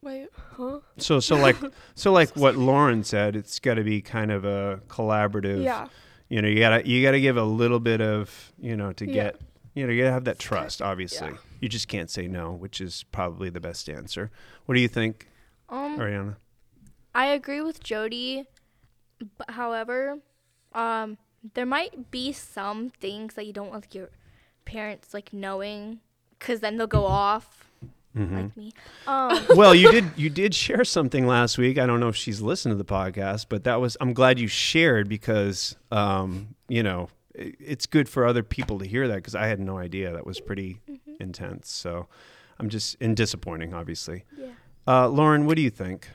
wait, 0.03 0.29
huh? 0.57 0.81
So 0.97 1.21
so 1.21 1.37
like 1.37 1.57
so 1.95 2.11
like 2.12 2.31
what 2.37 2.57
Lauren 2.57 3.05
said, 3.05 3.37
it's 3.37 3.59
got 3.59 3.75
to 3.75 3.85
be 3.85 4.00
kind 4.00 4.33
of 4.33 4.45
a 4.45 4.81
collaborative. 4.88 5.62
Yeah, 5.62 5.88
You 6.29 6.41
know, 6.43 6.49
you 6.49 6.59
gotta 6.59 6.88
you 6.88 7.03
gotta 7.03 7.21
give 7.21 7.37
a 7.37 7.45
little 7.45 7.81
bit 7.81 8.00
of 8.00 8.53
you 8.59 8.77
know 8.77 8.93
to 8.95 9.07
Yeah. 9.07 9.12
get 9.12 9.41
you 9.75 9.87
know 9.87 9.93
you 9.93 10.02
gotta 10.02 10.12
have 10.12 10.25
that 10.25 10.38
trust. 10.38 10.81
Obviously, 10.83 11.29
yeah. 11.29 11.37
you 11.61 11.69
just 11.69 11.88
can't 11.88 12.11
say 12.11 12.26
no, 12.29 12.52
which 12.52 12.81
is 12.81 13.05
probably 13.12 13.50
the 13.50 13.61
best 13.61 13.88
answer. 13.88 14.31
What 14.67 14.75
do 14.75 14.81
you 14.81 14.88
think, 14.88 15.29
Um, 15.69 15.99
Ariana? 15.99 16.37
I 17.14 17.26
agree 17.26 17.61
with 17.61 17.83
Jody. 17.83 18.45
But 19.38 19.50
however, 19.50 20.19
um, 20.75 21.17
there 21.55 21.67
might 21.67 22.11
be 22.11 22.33
some 22.33 22.91
things 22.91 23.35
that 23.35 23.47
you 23.47 23.52
don't 23.52 23.71
want 23.71 23.95
your 23.95 24.11
parents 24.64 25.14
like 25.14 25.33
knowing, 25.33 26.00
because 26.38 26.61
then 26.61 26.76
they'll 26.76 26.87
go 26.87 27.07
off 27.07 27.59
Mm-hmm. 28.17 28.37
like 28.37 28.57
me. 28.59 28.73
Um, 29.07 29.41
well, 29.57 29.75
you 29.75 29.91
did 29.91 30.05
you 30.17 30.29
did 30.29 30.55
share 30.55 30.85
something 30.85 31.26
last 31.26 31.57
week. 31.57 31.79
I 31.79 31.87
don't 31.87 31.99
know 31.99 32.09
if 32.09 32.17
she's 32.17 32.43
listened 32.43 32.73
to 32.73 32.76
the 32.76 32.85
podcast, 32.85 33.47
but 33.49 33.64
that 33.64 33.81
was 33.81 33.97
I'm 34.02 34.12
glad 34.12 34.38
you 34.38 34.49
shared 34.49 35.09
because 35.09 35.76
um, 35.91 36.55
you 36.69 36.83
know 36.83 37.09
it's 37.35 37.87
good 37.87 38.09
for 38.09 38.27
other 38.27 38.43
people 38.43 38.79
to 38.79 38.87
hear 38.87 39.09
that 39.09 39.17
because 39.17 39.35
I 39.35 39.47
had 39.47 39.61
no 39.61 39.79
idea 39.79 40.12
that 40.12 40.27
was 40.27 40.41
pretty 40.41 40.81
intense. 41.21 41.71
So 41.71 42.09
I'm 42.59 42.69
just 42.69 42.97
and 43.01 43.17
disappointing, 43.17 43.75
obviously. 43.75 44.25
yeah. 44.37 44.49
Uh, 44.87 45.09
Lauren, 45.09 45.47
what 45.47 45.57
do 45.57 45.62
you 45.62 45.71
think? 45.71 46.09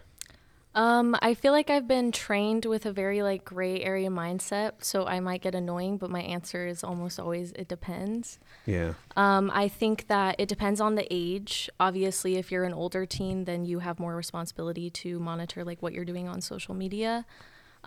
Um, 0.75 1.15
I 1.23 1.33
feel 1.33 1.53
like 1.53 1.71
I've 1.71 1.87
been 1.87 2.11
trained 2.11 2.65
with 2.65 2.85
a 2.85 2.91
very 2.91 3.23
like 3.23 3.43
gray 3.43 3.81
area 3.81 4.09
mindset, 4.09 4.73
so 4.83 5.07
I 5.07 5.19
might 5.19 5.41
get 5.41 5.55
annoying, 5.55 5.97
but 5.97 6.11
my 6.11 6.21
answer 6.21 6.67
is 6.67 6.83
almost 6.83 7.19
always 7.19 7.51
it 7.53 7.67
depends. 7.67 8.37
Yeah, 8.67 8.93
Um, 9.15 9.49
I 9.55 9.69
think 9.69 10.05
that 10.07 10.35
it 10.37 10.47
depends 10.47 10.79
on 10.79 10.93
the 10.93 11.07
age. 11.09 11.67
Obviously, 11.79 12.35
if 12.35 12.51
you're 12.51 12.63
an 12.63 12.75
older 12.75 13.07
teen, 13.07 13.45
then 13.45 13.65
you 13.65 13.79
have 13.79 13.99
more 13.99 14.15
responsibility 14.15 14.91
to 14.91 15.19
monitor 15.19 15.63
like 15.63 15.81
what 15.81 15.93
you're 15.93 16.05
doing 16.05 16.27
on 16.27 16.41
social 16.41 16.75
media. 16.75 17.25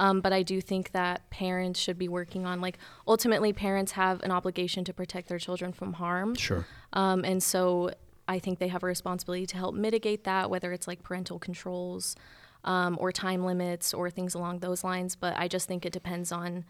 Um, 0.01 0.21
but 0.23 0.33
I 0.33 0.43
do 0.43 0.63
think 0.63 0.93
that 0.93 1.29
parents 1.29 1.79
should 1.79 1.99
be 1.99 2.09
working 2.09 2.47
on 2.47 2.61
like 2.63 2.79
ultimately 3.07 3.53
parents 3.53 3.93
have 3.93 4.23
an 4.23 4.31
obligation 4.31 4.83
to 4.85 4.95
protect 4.95 5.29
their 5.29 5.39
children 5.39 5.73
from 5.73 5.93
harm. 5.93 6.35
Sure. 6.35 6.65
Um, 6.95 7.23
and 7.25 7.43
so 7.43 7.91
I 8.27 8.39
think 8.39 8.59
they 8.59 8.69
have 8.69 8.83
a 8.83 8.87
responsibility 8.87 9.47
to 9.47 9.57
help 9.59 9.75
mitigate 9.75 10.25
that, 10.25 10.49
whether 10.49 10.73
it's 10.73 10.89
like 10.89 11.03
parental 11.03 11.39
controls 11.39 12.17
um, 12.65 12.97
or 12.99 13.13
time 13.13 13.45
limits 13.45 13.93
or 13.93 14.11
things 14.11 14.35
along 14.35 14.61
those 14.61 14.83
lines. 14.83 15.17
But 15.17 15.35
I 15.37 15.49
just 15.49 15.69
think 15.69 15.85
it 15.85 15.93
depends 15.93 16.33
on 16.33 16.65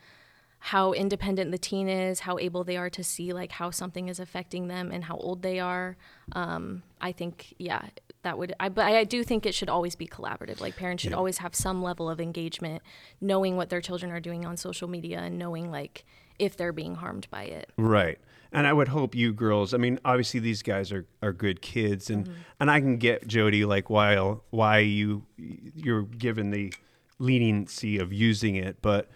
how 0.59 0.93
independent 0.93 1.53
the 1.53 1.59
teen 1.59 1.89
is, 1.89 2.21
how 2.21 2.37
able 2.39 2.65
they 2.65 2.77
are 2.77 2.91
to 2.91 3.05
see 3.05 3.33
like 3.33 3.53
how 3.53 3.71
something 3.71 4.09
is 4.09 4.19
affecting 4.19 4.69
them, 4.69 4.91
and 4.91 5.05
how 5.05 5.17
old 5.17 5.43
they 5.43 5.61
are. 5.61 5.97
Um, 6.33 6.83
I 7.01 7.13
think, 7.13 7.55
yeah, 7.59 7.83
that 8.23 8.39
would. 8.39 8.55
I, 8.61 8.69
but 8.69 8.85
I 8.85 9.05
do 9.05 9.25
think 9.25 9.47
it 9.47 9.55
should 9.55 9.69
always 9.69 9.95
be 9.95 10.07
collaborative. 10.07 10.61
Like 10.61 10.77
parents 10.77 11.03
should 11.03 11.13
Yeah. 11.13 11.19
always 11.19 11.39
have 11.39 11.55
some 11.55 11.83
level 11.83 12.09
of 12.11 12.21
engagement, 12.21 12.83
knowing 13.21 13.57
what 13.57 13.71
their 13.71 13.81
children 13.81 14.13
are 14.13 14.21
doing 14.21 14.45
on 14.45 14.57
social 14.57 14.89
media 14.89 15.21
and 15.21 15.39
knowing 15.39 15.71
like 15.71 16.05
if 16.39 16.57
they're 16.57 16.73
being 16.73 16.97
harmed 16.97 17.29
by 17.31 17.45
it. 17.45 17.71
Right. 17.77 18.19
And 18.53 18.67
I 18.67 18.73
would 18.73 18.89
hope 18.89 19.15
you 19.15 19.33
girls, 19.33 19.73
I 19.73 19.77
mean, 19.77 20.01
obviously 20.05 20.41
these 20.41 20.63
guys 20.63 20.91
are, 20.91 21.07
are 21.23 21.33
good 21.33 21.63
kids 21.63 22.11
and, 22.11 22.25
mm-hmm. 22.25 22.35
and 22.59 22.71
I 22.71 22.81
can 22.81 22.97
get 22.97 23.27
Jody 23.27 23.65
like 23.65 23.89
why 23.89 24.17
why 24.51 24.79
you 24.79 25.25
you're 25.37 26.03
given 26.03 26.51
the 26.51 26.73
leniency 27.19 27.99
of 27.99 28.13
using 28.13 28.57
it, 28.57 28.79
but 28.83 29.09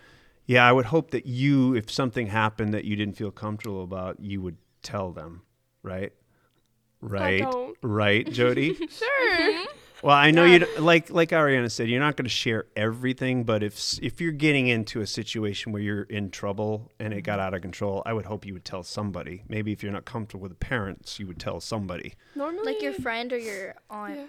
yeah, 0.46 0.68
I 0.68 0.72
would 0.72 0.86
hope 0.86 1.10
that 1.10 1.26
you 1.26 1.74
if 1.74 1.90
something 1.90 2.26
happened 2.28 2.74
that 2.74 2.84
you 2.84 2.96
didn't 2.96 3.16
feel 3.16 3.30
comfortable 3.30 3.82
about, 3.82 4.20
you 4.20 4.40
would 4.42 4.58
tell 4.82 5.10
them, 5.10 5.42
right? 5.82 6.12
Right. 7.10 7.40
don't. 7.42 7.76
Right, 7.82 8.30
Jody? 8.30 8.74
Sure. 8.90 9.64
Well, 10.02 10.14
I 10.14 10.32
know 10.32 10.44
you 10.44 10.60
would 10.60 10.80
like 10.80 11.08
like 11.08 11.30
Ariana 11.30 11.70
said, 11.70 11.88
you're 11.88 11.98
not 12.00 12.16
going 12.16 12.26
to 12.26 12.28
share 12.30 12.66
everything, 12.76 13.44
but 13.44 13.62
if 13.62 13.98
if 14.02 14.20
you're 14.20 14.32
getting 14.32 14.66
into 14.68 15.00
a 15.00 15.06
situation 15.06 15.72
where 15.72 15.80
you're 15.80 16.02
in 16.02 16.30
trouble 16.30 16.92
and 17.00 17.14
it 17.14 17.22
got 17.22 17.40
out 17.40 17.54
of 17.54 17.62
control, 17.62 18.02
I 18.04 18.12
would 18.12 18.26
hope 18.26 18.44
you 18.44 18.52
would 18.52 18.66
tell 18.66 18.82
somebody. 18.82 19.44
Maybe 19.48 19.72
if 19.72 19.82
you're 19.82 19.92
not 19.92 20.04
comfortable 20.04 20.42
with 20.42 20.50
the 20.52 20.56
parents, 20.56 21.18
you 21.18 21.26
would 21.26 21.38
tell 21.40 21.58
somebody. 21.58 22.14
Normally, 22.34 22.64
Like 22.74 22.82
your 22.82 22.92
friend 22.92 23.32
or 23.32 23.38
your 23.38 23.76
aunt. 23.88 24.16
Yeah. 24.16 24.26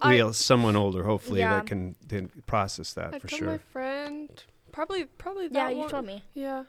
I- 0.00 0.14
Well, 0.16 0.32
someone 0.32 0.76
older, 0.76 1.02
hopefully, 1.04 1.40
Yeah. 1.40 1.56
that 1.56 1.66
can 1.66 1.94
then 2.06 2.30
process 2.46 2.94
that 2.94 3.12
I 3.14 3.18
for 3.18 3.28
told 3.28 3.38
sure. 3.38 3.48
my 3.48 3.58
friend. 3.58 4.30
Probably, 4.72 5.04
probably 5.04 5.48
that 5.48 5.58
Yeah, 5.58 5.68
you 5.70 5.76
one. 5.80 5.88
told 5.90 6.06
me. 6.06 6.24
Yeah. 6.32 6.64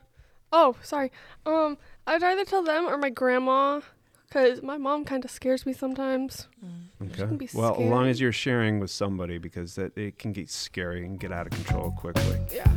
Oh, 0.51 0.75
sorry. 0.84 1.12
Um, 1.46 1.78
I'd 2.08 2.24
either 2.24 2.44
tell 2.44 2.63
them 2.63 2.86
or 2.88 2.98
my 2.98 3.10
grandma, 3.12 3.80
cause 4.31 4.62
my 4.62 4.77
mom 4.77 5.05
kind 5.05 5.25
of 5.25 5.31
scares 5.31 5.65
me 5.65 5.74
sometimes. 5.74 6.48
Okay. 7.01 7.25
be 7.36 7.50
Well, 7.53 7.74
as 7.74 7.89
long 7.89 8.07
as 8.07 8.21
you're 8.21 8.31
sharing 8.31 8.79
with 8.79 8.91
somebody, 8.91 9.39
because 9.39 9.74
that 9.75 9.98
it 9.98 10.19
can 10.19 10.33
get 10.33 10.51
scary 10.51 11.03
and 11.03 11.19
get 11.19 11.31
out 11.31 11.48
of 11.48 11.53
control 11.53 11.91
quickly. 11.91 12.39
Yeah. 12.53 12.71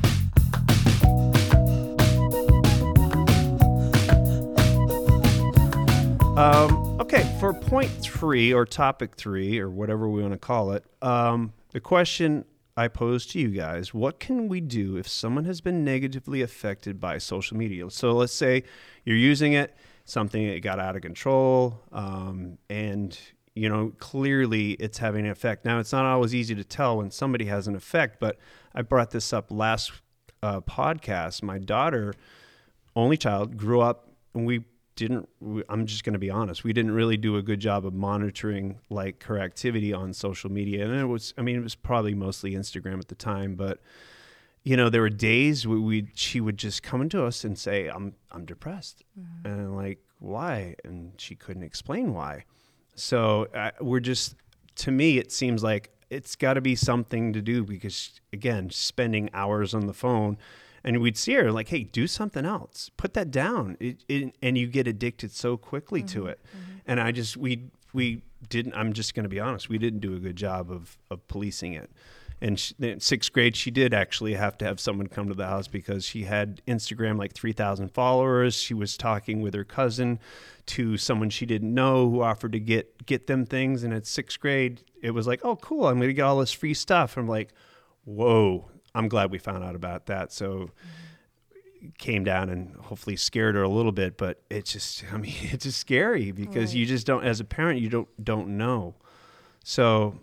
Um, 6.39 6.99
okay, 6.99 7.37
for 7.39 7.53
point 7.53 7.91
three 8.01 8.55
or 8.55 8.65
topic 8.65 9.17
three 9.17 9.59
or 9.59 9.69
whatever 9.69 10.09
we 10.09 10.23
want 10.23 10.33
to 10.33 10.39
call 10.39 10.73
it, 10.73 10.85
um, 11.03 11.53
the 11.73 11.81
question 11.81 12.47
I 12.79 12.89
pose 12.89 13.27
to 13.27 13.39
you 13.39 13.49
guys: 13.51 13.93
What 13.93 14.19
can 14.19 14.49
we 14.49 14.63
do 14.63 14.97
if 14.97 15.07
someone 15.07 15.45
has 15.45 15.61
been 15.61 15.85
negatively 15.85 16.41
affected 16.41 16.99
by 16.99 17.19
social 17.19 17.59
media? 17.59 17.91
So 17.91 18.13
let's 18.13 18.33
say 18.33 18.65
you're 19.05 19.17
using 19.19 19.53
it, 19.53 19.77
something 20.05 20.49
that 20.49 20.61
got 20.63 20.79
out 20.79 20.97
of 20.97 21.03
control, 21.03 21.81
um, 21.93 22.59
and 22.69 23.19
you 23.55 23.69
know 23.69 23.93
clearly 23.99 24.73
it's 24.73 24.99
having 24.99 25.25
an 25.25 25.31
effect. 25.31 25.65
Now 25.65 25.79
it's 25.79 25.93
not 25.93 26.05
always 26.05 26.35
easy 26.35 26.55
to 26.55 26.65
tell 26.65 26.99
when 26.99 27.11
somebody 27.11 27.47
has 27.47 27.69
an 27.69 27.75
effect, 27.75 28.19
but 28.21 28.39
I 28.75 28.83
brought 28.83 29.11
this 29.11 29.33
up 29.33 29.51
last 29.51 29.93
uh, 30.43 30.61
podcast. 30.61 31.43
My 31.43 31.59
daughter 31.59 32.15
only 32.95 33.17
child 33.17 33.57
grew 33.57 33.81
up 33.81 34.09
and 34.35 34.47
we 34.47 34.65
didn't 34.95 35.29
i'm 35.69 35.87
just 35.87 36.05
going 36.05 36.13
to 36.13 36.19
be 36.19 36.31
honest 36.31 36.65
we 36.65 36.73
didn't 36.73 36.91
really 36.91 37.17
do 37.17 37.37
a 37.37 37.43
good 37.43 37.61
job 37.61 37.87
of 37.87 37.95
monitoring 37.95 38.79
like 38.91 39.23
her 39.25 39.39
activity 39.39 39.93
on 39.93 40.13
social 40.13 40.51
media 40.51 40.85
and 40.85 41.01
it 41.01 41.07
was 41.07 41.33
i 41.39 41.43
mean 41.43 41.57
it 41.57 41.63
was 41.63 41.75
probably 41.75 42.15
mostly 42.15 42.53
instagram 42.53 42.99
at 42.99 43.09
the 43.09 43.15
time 43.15 43.55
but 43.55 43.81
you 44.65 44.77
know 44.77 44.89
there 44.89 45.01
were 45.01 45.11
days 45.11 45.67
where 45.67 45.81
we 45.81 46.09
she 46.15 46.41
would 46.41 46.57
just 46.57 46.83
come 46.83 47.09
to 47.09 47.25
us 47.25 47.45
and 47.45 47.59
say 47.59 47.89
i'm 47.89 48.15
i'm 48.31 48.45
depressed. 48.45 49.05
Mm-hmm. 49.19 49.47
And 49.47 49.61
I'm 49.61 49.77
like 49.77 49.99
why? 50.19 50.77
And 50.85 51.13
she 51.19 51.35
couldn't 51.35 51.65
explain 51.65 52.15
why. 52.15 52.45
So 52.95 53.49
uh, 53.55 53.73
we're 53.81 54.01
just 54.01 54.37
to 54.77 54.91
me 54.91 55.19
it 55.19 55.33
seems 55.33 55.63
like 55.63 55.91
it's 56.11 56.37
got 56.37 56.55
to 56.55 56.61
be 56.61 56.75
something 56.75 57.33
to 57.33 57.41
do 57.41 57.65
because 57.65 58.21
again 58.33 58.71
spending 58.71 59.31
hours 59.33 59.75
on 59.75 59.87
the 59.87 59.95
phone 59.95 60.37
and 60.85 61.01
we'd 61.01 61.17
see 61.17 61.35
her 61.35 61.51
like 61.51 61.69
hey 61.69 61.83
do 61.83 62.07
something 62.07 62.45
else. 62.45 62.91
Put 62.97 63.15
that 63.15 63.31
down. 63.31 63.77
It, 63.81 64.05
it, 64.09 64.37
and 64.43 64.57
you 64.57 64.67
get 64.67 64.87
addicted 64.87 65.33
so 65.33 65.57
quickly 65.57 66.03
to 66.05 66.21
mm-hmm. 66.21 66.29
it. 66.29 66.41
Mm-hmm. 66.45 66.73
And 66.87 67.01
i 67.01 67.13
just 67.13 67.37
we 67.37 67.71
we 67.93 68.23
didn't 68.49 68.75
i'm 68.75 68.93
just 68.93 69.15
going 69.15 69.25
to 69.25 69.29
be 69.29 69.41
honest 69.41 69.69
we 69.69 69.79
didn't 69.79 70.01
do 70.01 70.15
a 70.15 70.19
good 70.19 70.37
job 70.37 70.71
of 70.71 70.99
of 71.11 71.27
policing 71.29 71.75
it 71.75 71.91
and 72.43 72.59
she, 72.59 72.75
in 72.81 73.01
sixth 73.01 73.33
grade 73.33 73.55
she 73.57 73.71
did 73.71 73.95
actually 73.95 74.35
have 74.35 74.59
to 74.59 74.65
have 74.65 74.79
someone 74.81 75.07
come 75.07 75.29
to 75.29 75.35
the 75.35 75.47
house 75.47 75.69
because 75.69 76.05
she 76.05 76.25
had 76.25 76.61
instagram 76.67 77.19
like 77.19 77.33
3000 77.33 77.89
followers. 77.95 78.55
She 78.57 78.75
was 78.75 78.97
talking 78.97 79.41
with 79.41 79.55
her 79.55 79.65
cousin 79.65 80.19
to 80.67 80.97
someone 80.99 81.31
she 81.31 81.47
didn't 81.47 81.73
know 81.73 82.11
who 82.11 82.21
offered 82.23 82.53
to 82.53 82.61
get 82.61 83.07
get 83.07 83.27
them 83.29 83.47
things. 83.47 83.83
And 83.85 83.95
at 83.95 84.07
sixth 84.07 84.39
grade 84.41 84.83
it 85.01 85.13
was 85.13 85.27
like 85.27 85.41
oh 85.45 85.57
cool 85.57 85.87
i'm 85.87 85.97
going 85.97 86.09
to 86.09 86.15
get 86.15 86.23
all 86.23 86.39
this 86.41 86.53
free 86.53 86.75
stuff. 86.75 87.17
I'm 87.17 87.29
like 87.29 87.51
whoa 88.05 88.69
i'm 88.95 89.09
glad 89.09 89.31
we 89.31 89.39
found 89.39 89.63
out 89.65 89.75
about 89.75 90.07
that. 90.07 90.33
So 90.33 90.71
came 91.99 92.23
down 92.25 92.49
and 92.49 92.77
hopefully 92.77 93.17
scared 93.17 93.55
her 93.57 93.63
a 93.63 93.69
little 93.69 93.91
bit 93.91 94.17
but 94.17 94.41
it's 94.49 94.73
just 94.73 95.03
i 95.13 95.17
mean 95.17 95.35
it's 95.43 95.65
just 95.65 95.79
scary 95.81 96.31
because 96.31 96.71
Right. 96.71 96.79
you 96.79 96.87
just 96.87 97.07
don't 97.07 97.25
as 97.25 97.41
a 97.41 97.45
parent 97.45 97.81
you 97.81 97.89
don't 97.89 98.09
don't 98.23 98.57
know. 98.57 98.95
So 99.65 100.21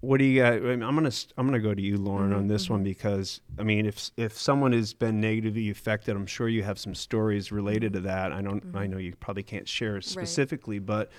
what 0.00 0.18
do 0.18 0.24
you 0.24 0.40
got? 0.40 0.52
I 0.52 0.60
mean, 0.60 0.82
I'm 0.82 0.94
gonna 0.94 1.10
I'm 1.36 1.46
gonna 1.46 1.58
go 1.58 1.74
to 1.74 1.82
you, 1.82 1.96
Lauren, 1.96 2.32
on 2.32 2.46
this 2.46 2.70
one 2.70 2.84
because 2.84 3.40
I 3.58 3.64
mean, 3.64 3.84
if 3.84 4.10
if 4.16 4.38
someone 4.38 4.72
has 4.72 4.94
been 4.94 5.20
negatively 5.20 5.70
affected, 5.70 6.14
I'm 6.14 6.26
sure 6.26 6.48
you 6.48 6.62
have 6.62 6.78
some 6.78 6.94
stories 6.94 7.50
related 7.50 7.94
to 7.94 8.00
that. 8.00 8.32
I 8.32 8.40
don't. 8.40 8.62
I 8.74 8.86
know 8.86 8.98
you 8.98 9.14
probably 9.16 9.42
can't 9.42 9.66
share 9.68 10.00
specifically, 10.00 10.78
but 10.78 11.10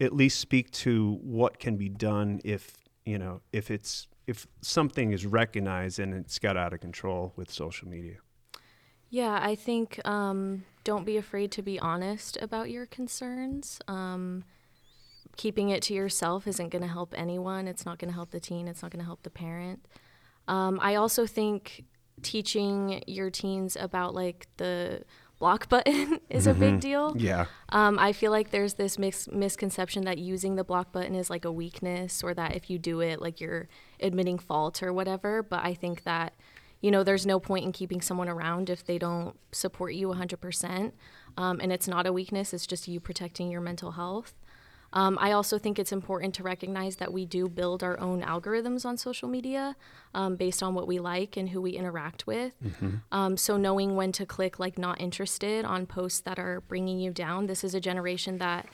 at 0.00 0.12
least 0.12 0.38
speak 0.38 0.70
to 0.70 1.18
what 1.22 1.58
can 1.58 1.76
be 1.76 1.88
done 1.88 2.40
if 2.44 2.76
you 3.04 3.18
know 3.18 3.40
if 3.52 3.70
it's 3.70 4.06
if 4.28 4.46
something 4.60 5.12
is 5.12 5.26
recognized 5.26 5.98
and 5.98 6.14
it's 6.14 6.38
got 6.38 6.56
out 6.56 6.72
of 6.72 6.80
control 6.80 7.32
with 7.34 7.50
social 7.50 7.88
media. 7.88 8.18
Yeah, 9.10 9.38
I 9.42 9.54
think 9.54 10.06
um, 10.06 10.64
don't 10.84 11.06
be 11.06 11.16
afraid 11.16 11.50
to 11.52 11.62
be 11.62 11.80
honest 11.80 12.38
about 12.40 12.70
your 12.70 12.86
concerns. 12.86 13.80
Um, 13.88 14.44
keeping 15.38 15.70
it 15.70 15.80
to 15.84 15.94
yourself 15.94 16.46
isn't 16.46 16.68
going 16.68 16.82
to 16.82 16.88
help 16.88 17.14
anyone. 17.16 17.66
It's 17.66 17.86
not 17.86 17.98
going 17.98 18.10
to 18.10 18.14
help 18.14 18.32
the 18.32 18.40
teen. 18.40 18.68
It's 18.68 18.82
not 18.82 18.90
going 18.90 18.98
to 18.98 19.06
help 19.06 19.22
the 19.22 19.30
parent. 19.30 19.86
Um, 20.48 20.78
I 20.82 20.96
also 20.96 21.26
think 21.26 21.84
teaching 22.22 23.02
your 23.06 23.30
teens 23.30 23.76
about 23.78 24.14
like 24.14 24.48
the 24.56 25.04
block 25.38 25.68
button 25.68 26.18
is 26.28 26.48
a 26.48 26.54
big 26.54 26.80
deal. 26.80 27.14
Yeah. 27.16 27.46
Um, 27.68 27.96
I 28.00 28.12
feel 28.12 28.32
like 28.32 28.50
there's 28.50 28.74
this 28.74 28.98
mis- 28.98 29.30
misconception 29.30 30.04
that 30.06 30.18
using 30.18 30.56
the 30.56 30.64
block 30.64 30.90
button 30.90 31.14
is 31.14 31.30
like 31.30 31.44
a 31.44 31.52
weakness 31.52 32.24
or 32.24 32.34
that 32.34 32.56
if 32.56 32.68
you 32.68 32.76
do 32.76 33.00
it, 33.00 33.22
like 33.22 33.40
you're 33.40 33.68
admitting 34.00 34.38
fault 34.38 34.82
or 34.82 34.92
whatever. 34.92 35.44
But 35.44 35.64
I 35.64 35.72
think 35.72 36.02
that, 36.02 36.34
you 36.80 36.90
know, 36.90 37.04
there's 37.04 37.26
no 37.26 37.38
point 37.38 37.64
in 37.64 37.70
keeping 37.70 38.00
someone 38.00 38.28
around 38.28 38.68
if 38.68 38.84
they 38.84 38.98
don't 38.98 39.38
support 39.52 39.94
you 39.94 40.08
100%. 40.08 40.92
Um, 41.36 41.60
and 41.60 41.72
it's 41.72 41.86
not 41.86 42.08
a 42.08 42.12
weakness, 42.12 42.52
it's 42.52 42.66
just 42.66 42.88
you 42.88 42.98
protecting 42.98 43.48
your 43.52 43.60
mental 43.60 43.92
health. 43.92 44.34
Um, 44.92 45.18
I 45.20 45.32
also 45.32 45.58
think 45.58 45.78
it's 45.78 45.92
important 45.92 46.34
to 46.36 46.42
recognize 46.42 46.96
that 46.96 47.12
we 47.12 47.26
do 47.26 47.48
build 47.48 47.82
our 47.82 48.00
own 48.00 48.22
algorithms 48.22 48.86
on 48.86 48.96
social 48.96 49.28
media 49.28 49.76
um, 50.14 50.36
based 50.36 50.62
on 50.62 50.74
what 50.74 50.86
we 50.86 50.98
like 50.98 51.36
and 51.36 51.50
who 51.50 51.60
we 51.60 51.72
interact 51.72 52.26
with. 52.26 52.52
Um, 53.12 53.36
so 53.36 53.56
knowing 53.56 53.96
when 53.96 54.12
to 54.12 54.24
click 54.24 54.58
like 54.58 54.78
not 54.78 55.00
interested 55.00 55.64
on 55.64 55.86
posts 55.86 56.20
that 56.20 56.38
are 56.38 56.62
bringing 56.62 56.98
you 56.98 57.12
down. 57.12 57.46
This 57.46 57.64
is 57.64 57.74
a 57.74 57.80
generation 57.80 58.38
that 58.38 58.66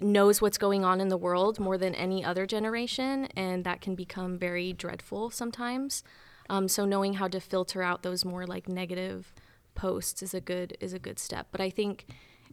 knows 0.00 0.40
what's 0.40 0.58
going 0.58 0.84
on 0.84 1.00
in 1.00 1.08
the 1.08 1.16
world 1.16 1.60
more 1.60 1.76
than 1.78 1.94
any 1.94 2.24
other 2.24 2.46
generation, 2.46 3.26
and 3.36 3.64
that 3.64 3.80
can 3.80 3.94
become 3.94 4.38
very 4.38 4.72
dreadful 4.72 5.30
sometimes. 5.30 6.02
Um, 6.48 6.66
so 6.66 6.84
knowing 6.84 7.14
how 7.14 7.28
to 7.28 7.40
filter 7.40 7.82
out 7.82 8.02
those 8.02 8.24
more 8.24 8.46
like 8.46 8.68
negative 8.68 9.32
posts 9.74 10.22
is 10.22 10.34
a 10.34 10.40
good 10.40 10.76
is 10.80 10.92
a 10.92 10.98
good 10.98 11.18
step. 11.18 11.48
But 11.52 11.60
I 11.60 11.70
think 11.70 12.06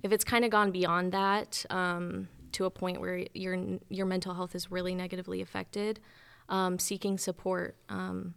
if 0.03 0.11
it's 0.11 0.23
kind 0.23 0.45
of 0.45 0.51
gone 0.51 0.71
beyond 0.71 1.11
that 1.11 1.65
um, 1.69 2.27
to 2.53 2.65
a 2.65 2.69
point 2.69 2.99
where 2.99 3.25
your 3.33 3.57
your 3.89 4.05
mental 4.05 4.33
health 4.33 4.55
is 4.55 4.71
really 4.71 4.95
negatively 4.95 5.41
affected, 5.41 5.99
um, 6.49 6.79
seeking 6.79 7.17
support. 7.17 7.75
Um, 7.89 8.35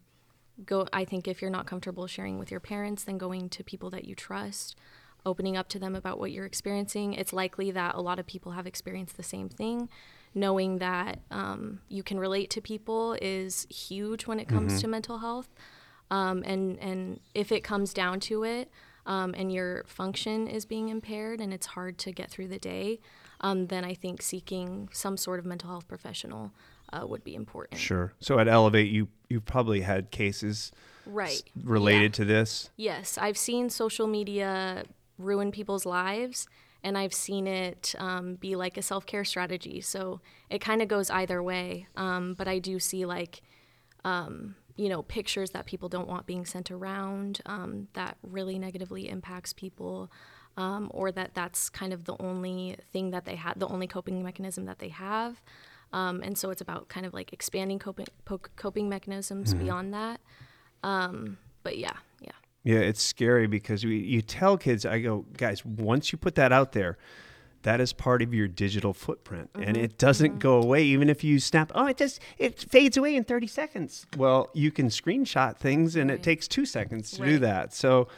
go. 0.64 0.86
I 0.92 1.04
think 1.04 1.28
if 1.28 1.40
you're 1.40 1.50
not 1.50 1.66
comfortable 1.66 2.06
sharing 2.06 2.38
with 2.38 2.50
your 2.50 2.60
parents, 2.60 3.04
then 3.04 3.18
going 3.18 3.48
to 3.50 3.64
people 3.64 3.90
that 3.90 4.04
you 4.04 4.14
trust, 4.14 4.76
opening 5.24 5.56
up 5.56 5.68
to 5.68 5.78
them 5.78 5.94
about 5.94 6.18
what 6.18 6.32
you're 6.32 6.46
experiencing. 6.46 7.14
It's 7.14 7.32
likely 7.32 7.70
that 7.70 7.94
a 7.94 8.00
lot 8.00 8.18
of 8.18 8.26
people 8.26 8.52
have 8.52 8.66
experienced 8.66 9.16
the 9.16 9.22
same 9.22 9.48
thing. 9.48 9.88
Knowing 10.34 10.78
that 10.78 11.20
um, 11.30 11.80
you 11.88 12.02
can 12.02 12.18
relate 12.18 12.48
to 12.48 12.60
people 12.62 13.16
is 13.20 13.66
huge 13.68 14.26
when 14.26 14.40
it 14.40 14.48
comes 14.48 14.80
to 14.80 14.88
mental 14.88 15.18
health. 15.18 15.48
Um, 16.10 16.42
and 16.46 16.78
and 16.78 17.20
if 17.34 17.52
it 17.52 17.62
comes 17.62 17.92
down 17.92 18.20
to 18.20 18.44
it, 18.44 18.70
um, 19.06 19.34
and 19.36 19.52
your 19.52 19.84
function 19.84 20.46
is 20.48 20.64
being 20.64 20.88
impaired 20.88 21.40
and 21.40 21.52
it's 21.52 21.66
hard 21.66 21.98
to 21.98 22.12
get 22.12 22.30
through 22.30 22.48
the 22.48 22.58
day, 22.58 23.00
um, 23.40 23.66
then 23.66 23.84
I 23.84 23.94
think 23.94 24.22
seeking 24.22 24.88
some 24.92 25.16
sort 25.16 25.38
of 25.38 25.46
mental 25.46 25.70
health 25.70 25.88
professional 25.88 26.52
uh, 26.92 27.06
would 27.06 27.24
be 27.24 27.34
important. 27.34 27.80
Sure. 27.80 28.12
So 28.20 28.38
at 28.38 28.48
Elevate, 28.48 28.90
you 28.90 29.08
you 29.28 29.40
probably 29.40 29.80
had 29.80 30.10
cases 30.10 30.72
Right. 31.06 31.42
related 31.64 32.12
Yeah. 32.12 32.16
to 32.18 32.24
this. 32.26 32.70
Yes, 32.76 33.18
I've 33.18 33.38
seen 33.38 33.70
social 33.70 34.06
media 34.06 34.84
ruin 35.18 35.50
people's 35.50 35.84
lives, 35.86 36.46
and 36.84 36.96
I've 36.98 37.14
seen 37.14 37.46
it 37.46 37.94
um, 37.98 38.34
be 38.36 38.54
like 38.56 38.76
a 38.76 38.82
self 38.82 39.06
care 39.06 39.24
strategy. 39.24 39.80
So 39.80 40.20
it 40.50 40.60
kind 40.60 40.82
of 40.82 40.88
goes 40.88 41.10
either 41.10 41.42
way. 41.42 41.86
Um, 41.96 42.34
but 42.34 42.46
I 42.46 42.58
do 42.58 42.78
see 42.78 43.06
like, 43.06 43.40
um, 44.04 44.54
you 44.76 44.88
know, 44.88 45.02
pictures 45.02 45.50
that 45.50 45.66
people 45.66 45.88
don't 45.88 46.08
want 46.08 46.26
being 46.26 46.44
sent 46.46 46.70
around 46.70 47.40
um, 47.46 47.88
that 47.92 48.16
really 48.22 48.58
negatively 48.58 49.08
impacts 49.08 49.52
people. 49.52 50.10
Um, 50.58 50.90
or 50.92 51.10
that 51.12 51.32
that's 51.32 51.70
kind 51.70 51.94
of 51.94 52.04
the 52.04 52.14
only 52.20 52.76
thing 52.92 53.10
that 53.12 53.24
they 53.24 53.36
have, 53.36 53.58
the 53.58 53.68
only 53.68 53.86
coping 53.86 54.22
mechanism 54.22 54.66
that 54.66 54.80
they 54.80 54.90
have. 54.90 55.40
Um, 55.94 56.22
and 56.22 56.36
so 56.36 56.50
it's 56.50 56.60
about 56.60 56.88
kind 56.88 57.06
of 57.06 57.14
like 57.14 57.32
expanding 57.32 57.78
coping, 57.78 58.06
po- 58.26 58.40
coping 58.56 58.88
mechanisms 58.88 59.54
beyond 59.54 59.94
that. 59.94 60.20
Um, 60.82 61.38
but 61.62 61.78
yeah, 61.78 61.96
yeah. 62.20 62.32
Yeah, 62.64 62.78
it's 62.78 63.02
scary 63.02 63.46
because 63.46 63.84
we, 63.84 63.96
you 63.96 64.22
tell 64.22 64.56
kids, 64.56 64.86
I 64.86 65.00
go, 65.00 65.24
guys, 65.36 65.64
once 65.64 66.12
you 66.12 66.18
put 66.18 66.34
that 66.36 66.52
out 66.52 66.72
there, 66.72 66.98
that 67.62 67.80
is 67.80 67.92
part 67.92 68.22
of 68.22 68.32
your 68.34 68.48
digital 68.48 68.92
footprint, 68.92 69.50
and 69.54 69.76
Mm-hmm. 69.76 69.84
it 69.84 69.98
doesn't 69.98 70.38
go 70.38 70.60
away 70.62 70.82
even 70.84 71.08
if 71.08 71.22
you 71.24 71.38
snap. 71.40 71.72
Oh, 71.74 71.86
it 71.86 71.96
just 71.96 72.20
it 72.38 72.58
fades 72.58 72.96
away 72.96 73.16
in 73.16 73.24
thirty 73.24 73.46
seconds. 73.46 74.06
Well, 74.16 74.50
you 74.54 74.70
can 74.70 74.88
screenshot 74.88 75.56
things, 75.56 75.96
and 75.96 76.10
it 76.10 76.22
takes 76.22 76.48
two 76.48 76.66
seconds 76.66 77.10
to 77.12 77.24
do 77.24 77.38
that. 77.40 77.72
So. 77.74 78.08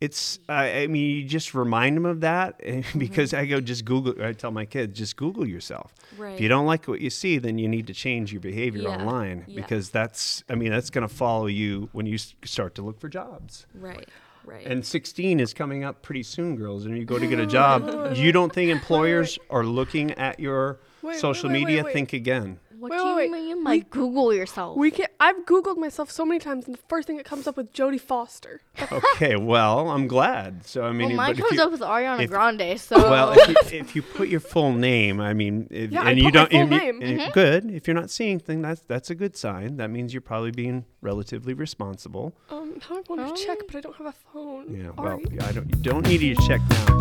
It's, 0.00 0.40
I 0.50 0.80
I 0.82 0.86
mean, 0.88 1.16
you 1.18 1.24
just 1.24 1.54
remind 1.54 1.96
them 1.96 2.04
of 2.04 2.20
that 2.22 2.56
eh, 2.62 2.82
Mm-hmm. 2.82 2.98
because 2.98 3.32
I 3.32 3.46
go, 3.46 3.60
just 3.60 3.84
Google, 3.86 4.22
I 4.22 4.32
tell 4.32 4.50
my 4.50 4.66
kids, 4.66 4.98
just 4.98 5.16
Google 5.16 5.46
yourself. 5.48 5.94
If 6.20 6.40
you 6.40 6.48
don't 6.48 6.66
like 6.66 6.86
what 6.88 7.00
you 7.00 7.08
see, 7.10 7.38
then 7.38 7.56
you 7.58 7.68
need 7.68 7.86
to 7.86 7.94
change 7.94 8.30
your 8.32 8.40
behavior 8.40 8.82
Yeah. 8.82 8.98
online 8.98 9.44
Yeah. 9.46 9.54
because 9.62 9.90
that's, 9.90 10.42
I 10.50 10.56
mean, 10.56 10.72
that's 10.72 10.90
going 10.90 11.08
to 11.08 11.14
follow 11.14 11.46
you 11.46 11.88
when 11.92 12.04
you 12.06 12.18
start 12.18 12.74
to 12.74 12.82
look 12.82 13.00
for 13.00 13.08
jobs. 13.08 13.66
Right, 13.72 14.08
right. 14.44 14.66
And 14.66 14.84
16 14.84 15.40
is 15.40 15.54
coming 15.54 15.84
up 15.84 16.02
pretty 16.02 16.22
soon, 16.22 16.56
girls. 16.56 16.84
And 16.84 16.96
you 16.96 17.04
go 17.04 17.18
to 17.18 17.26
get 17.26 17.38
a 17.40 17.46
job. 17.58 18.16
you 18.16 18.32
don't 18.32 18.52
think 18.52 18.70
employers 18.70 19.38
are 19.50 19.64
looking 19.64 20.12
at 20.12 20.40
your 20.40 20.78
Wait, 21.02 21.18
social 21.18 21.48
wait, 21.50 21.64
wait, 21.64 21.66
media? 21.66 21.84
Think 21.84 22.12
again. 22.12 22.58
What 22.84 22.90
Wait, 22.90 22.98
do 22.98 23.04
you 23.08 23.16
wait, 23.16 23.30
wait. 23.30 23.42
mean 23.46 23.64
by 23.64 23.78
Google 23.78 24.34
yourself? 24.34 24.76
We 24.76 24.90
can 24.90 25.06
I've 25.18 25.46
googled 25.46 25.78
myself 25.78 26.10
so 26.10 26.26
many 26.26 26.38
times, 26.38 26.66
and 26.66 26.74
the 26.76 26.80
first 26.86 27.06
thing 27.06 27.16
that 27.16 27.24
comes 27.24 27.46
up 27.46 27.56
with 27.56 27.72
Jodie 27.72 27.98
Foster. 28.00 28.60
Okay, 28.92 29.36
well, 29.36 29.88
I'm 29.88 30.06
glad. 30.06 30.66
So 30.66 30.84
I 30.84 30.92
mean, 30.92 31.08
well, 31.08 31.16
mine 31.16 31.36
comes 31.36 31.52
you, 31.52 31.62
up 31.62 31.70
with 31.72 31.80
Ariana 31.80 32.20
if- 32.24 32.30
Grande, 32.30 32.78
so 32.78 32.96
well, 32.98 33.32
if 33.34 33.72
you, 33.72 33.78
if 33.78 33.96
you 33.96 34.02
put 34.02 34.28
your 34.28 34.40
full 34.40 34.72
name, 34.90 35.18
I 35.20 35.32
mean, 35.32 35.66
if, 35.70 35.90
Yeah, 35.92 36.02
I 36.02 36.10
and 36.10 36.18
you 36.18 36.24
put 36.26 36.34
don't, 36.34 36.50
full 36.50 36.60
and 36.60 36.72
you- 36.72 36.78
name. 36.78 37.00
and 37.02 37.32
good. 37.32 37.70
If 37.70 37.86
you're 37.88 37.94
not 37.94 38.10
seeing 38.10 38.38
things, 38.38 38.60
that's 38.62 38.82
that's 38.82 39.08
a 39.10 39.14
good 39.14 39.34
sign. 39.36 39.78
That 39.78 39.88
means 39.90 40.12
you're 40.12 40.20
probably 40.20 40.50
being 40.50 40.84
relatively 41.00 41.54
responsible. 41.54 42.34
Um, 42.50 42.74
now 42.90 42.96
I 42.98 43.02
want 43.08 43.36
to 43.36 43.42
check, 43.44 43.58
Oh. 43.62 43.64
but 43.66 43.76
I 43.76 43.80
don't 43.80 43.96
have 43.96 44.06
a 44.08 44.12
phone. 44.12 44.66
Yeah. 44.76 44.90
Well, 44.98 45.12
Ari. 45.14 45.24
yeah, 45.32 45.46
I 45.46 45.52
don't. 45.52 45.68
You 45.70 45.80
don't 45.82 46.06
need 46.06 46.18
to 46.18 46.34
check 46.46 46.60
now, 46.68 46.93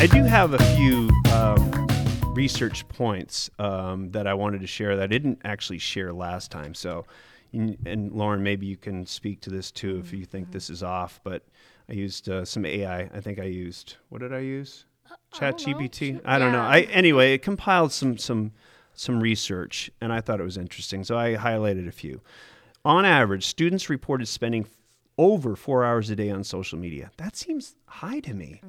I 0.00 0.06
do 0.06 0.24
have 0.24 0.54
a 0.54 0.64
few 0.76 1.10
um, 1.30 1.86
research 2.28 2.88
points 2.88 3.50
um, 3.58 4.10
that 4.12 4.26
I 4.26 4.32
wanted 4.32 4.62
to 4.62 4.66
share 4.66 4.96
that 4.96 5.02
I 5.02 5.06
didn't 5.06 5.42
actually 5.44 5.76
share 5.76 6.10
last 6.10 6.50
time. 6.50 6.72
So, 6.72 7.04
and, 7.52 8.10
Lauren, 8.10 8.42
maybe 8.42 8.64
you 8.64 8.78
can 8.78 9.04
speak 9.04 9.42
to 9.42 9.50
this 9.50 9.70
too 9.70 9.98
if 9.98 10.10
you 10.10 10.24
think 10.24 10.52
this 10.52 10.70
is 10.70 10.82
off. 10.82 11.20
But 11.22 11.42
I 11.90 11.92
used 11.92 12.30
uh, 12.30 12.46
some 12.46 12.64
AI. 12.64 13.10
I 13.12 13.20
think 13.20 13.38
I 13.38 13.44
used 13.44 13.96
what 14.08 14.22
did 14.22 14.32
I 14.32 14.38
use? 14.38 14.86
Chat. 15.34 15.58
GPT. 15.58 16.18
I 16.24 16.38
don't 16.38 16.52
know. 16.52 16.62
I 16.62 16.80
anyway, 16.90 17.34
it 17.34 17.42
compiled 17.42 17.92
some 17.92 18.16
some 18.16 18.52
some 18.94 19.20
research, 19.20 19.90
and 20.00 20.14
I 20.14 20.22
thought 20.22 20.40
it 20.40 20.44
was 20.44 20.56
interesting. 20.56 21.04
So 21.04 21.18
I 21.18 21.34
highlighted 21.34 21.86
a 21.86 21.92
few. 21.92 22.22
On 22.86 23.04
average, 23.04 23.44
students 23.44 23.90
reported 23.90 24.28
spending 24.28 24.62
f- 24.62 24.70
over 25.18 25.56
four 25.56 25.84
hours 25.84 26.08
a 26.08 26.16
day 26.16 26.30
on 26.30 26.42
social 26.42 26.78
media. 26.78 27.10
That 27.18 27.36
seems 27.36 27.76
high 27.84 28.20
to 28.20 28.32
me. 28.32 28.62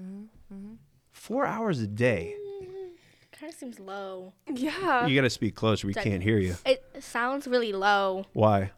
Four 1.22 1.46
hours 1.46 1.80
a 1.80 1.86
day. 1.88 2.36
Mm, 2.64 2.68
kind 3.32 3.54
of 3.54 3.58
seems 3.60 3.80
low. 3.80 4.34
Yeah. 4.52 5.06
You 5.06 5.16
got 5.16 5.22
to 5.22 5.30
speak 5.30 5.54
closer. 5.56 5.86
We 5.86 5.94
Like- 5.94 6.04
can't 6.04 6.24
hear 6.24 6.40
you. 6.40 6.56
It 6.66 6.84
sounds 7.00 7.46
really 7.48 7.74
low. 7.74 8.26
Why? 8.34 8.72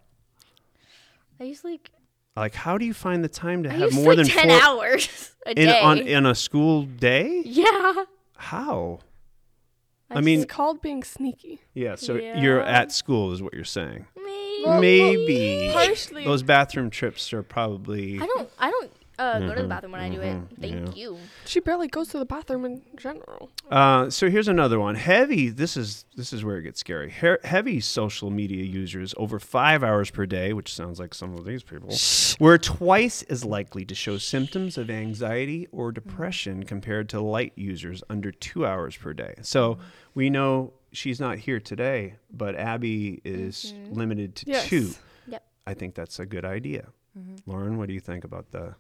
I 1.40 1.46
use 1.46 1.64
like 1.64 1.92
Like, 2.36 2.54
how 2.54 2.78
do 2.78 2.86
you 2.86 2.94
find 2.94 3.24
the 3.24 3.30
time 3.30 3.64
to 3.64 3.70
I 3.70 3.74
have 3.74 3.82
use 3.94 3.96
more 3.96 4.14
like 4.14 4.18
than 4.18 4.28
ten 4.28 4.50
four 4.50 4.62
hours 4.62 5.32
a 5.46 5.52
in 5.52 5.68
day. 5.68 5.80
on 5.80 6.00
in 6.00 6.26
a 6.26 6.36
school 6.36 6.84
day? 6.84 7.44
yeah. 7.46 8.04
How? 8.36 9.00
I 10.10 10.18
I 10.18 10.22
mean- 10.22 10.42
It's 10.42 10.52
called 10.54 10.82
being 10.82 11.02
sneaky. 11.04 11.62
Yeah. 11.74 11.96
So 11.96 12.16
you're 12.16 12.62
at 12.62 12.92
school, 12.92 13.32
is 13.32 13.42
what 13.42 13.54
you're 13.54 13.64
saying. 13.64 14.06
Me. 14.18 14.64
Well, 14.66 14.80
Maybe 14.82 15.70
partially. 15.74 16.24
those 16.26 16.44
bathroom 16.44 16.90
trips 16.90 17.32
are 17.34 17.44
probably. 17.44 18.20
I 18.20 18.26
don't. 18.26 18.50
I 18.60 18.70
don't 18.72 18.92
uh, 19.24 19.40
go 19.40 19.56
to 19.56 19.62
the 19.62 19.68
Mhm, 19.68 19.70
bathroom 19.70 19.92
when 19.94 20.02
I 20.02 20.10
do 20.10 20.22
it. 20.22 20.36
mhm, 20.36 20.48
Thank 20.62 20.88
yeah. 20.98 21.04
you. 21.04 21.18
She 21.46 21.60
barely 21.60 21.88
goes 21.88 22.08
to 22.10 22.20
the 22.20 22.26
bathroom 22.26 22.66
in 22.66 22.82
general. 22.98 23.50
Uh, 23.70 24.10
so 24.10 24.30
here's 24.30 24.48
another 24.48 24.80
one. 24.80 24.96
Heavy. 24.96 25.50
This 25.50 25.78
is 25.78 26.06
this 26.16 26.32
is 26.34 26.44
where 26.46 26.58
it 26.58 26.64
gets 26.64 26.80
scary. 26.80 27.10
He- 27.10 27.48
heavy 27.56 27.80
social 27.80 28.30
media 28.30 28.64
users 28.64 29.14
over 29.18 29.40
five 29.40 29.84
hours 29.84 30.12
per 30.12 30.26
day, 30.26 30.54
which 30.54 30.74
sounds 30.74 31.00
like 31.00 31.14
some 31.14 31.34
of 31.38 31.46
these 31.46 31.64
people, 31.64 31.90
were 32.40 32.58
twice 32.58 33.24
as 33.24 33.44
likely 33.44 33.86
to 33.86 33.96
show 33.96 34.18
symptoms 34.18 34.78
of 34.78 34.90
anxiety 34.90 35.68
or 35.72 35.92
depression 35.92 36.64
compared 36.64 37.10
to 37.10 37.22
light 37.22 37.54
users 37.56 38.04
under 38.10 38.32
two 38.32 38.66
hours 38.66 38.96
per 38.98 39.14
day. 39.14 39.36
So 39.42 39.78
we 40.14 40.30
know 40.30 40.74
she's 40.92 41.20
not 41.20 41.40
here 41.40 41.60
today, 41.60 42.16
but 42.32 42.56
Abby 42.56 43.22
is 43.24 43.74
limited 43.90 44.36
to 44.38 44.44
Yes. 44.48 44.68
two. 44.70 44.90
Yep. 45.28 45.44
I 45.66 45.74
think 45.74 45.96
that's 45.96 46.20
a 46.20 46.26
good 46.26 46.46
idea. 46.46 46.90
Lauren, 47.46 47.78
what 47.78 47.88
do 47.88 47.94
you 47.94 48.00
think 48.00 48.24
about 48.24 48.52
the 48.52 48.76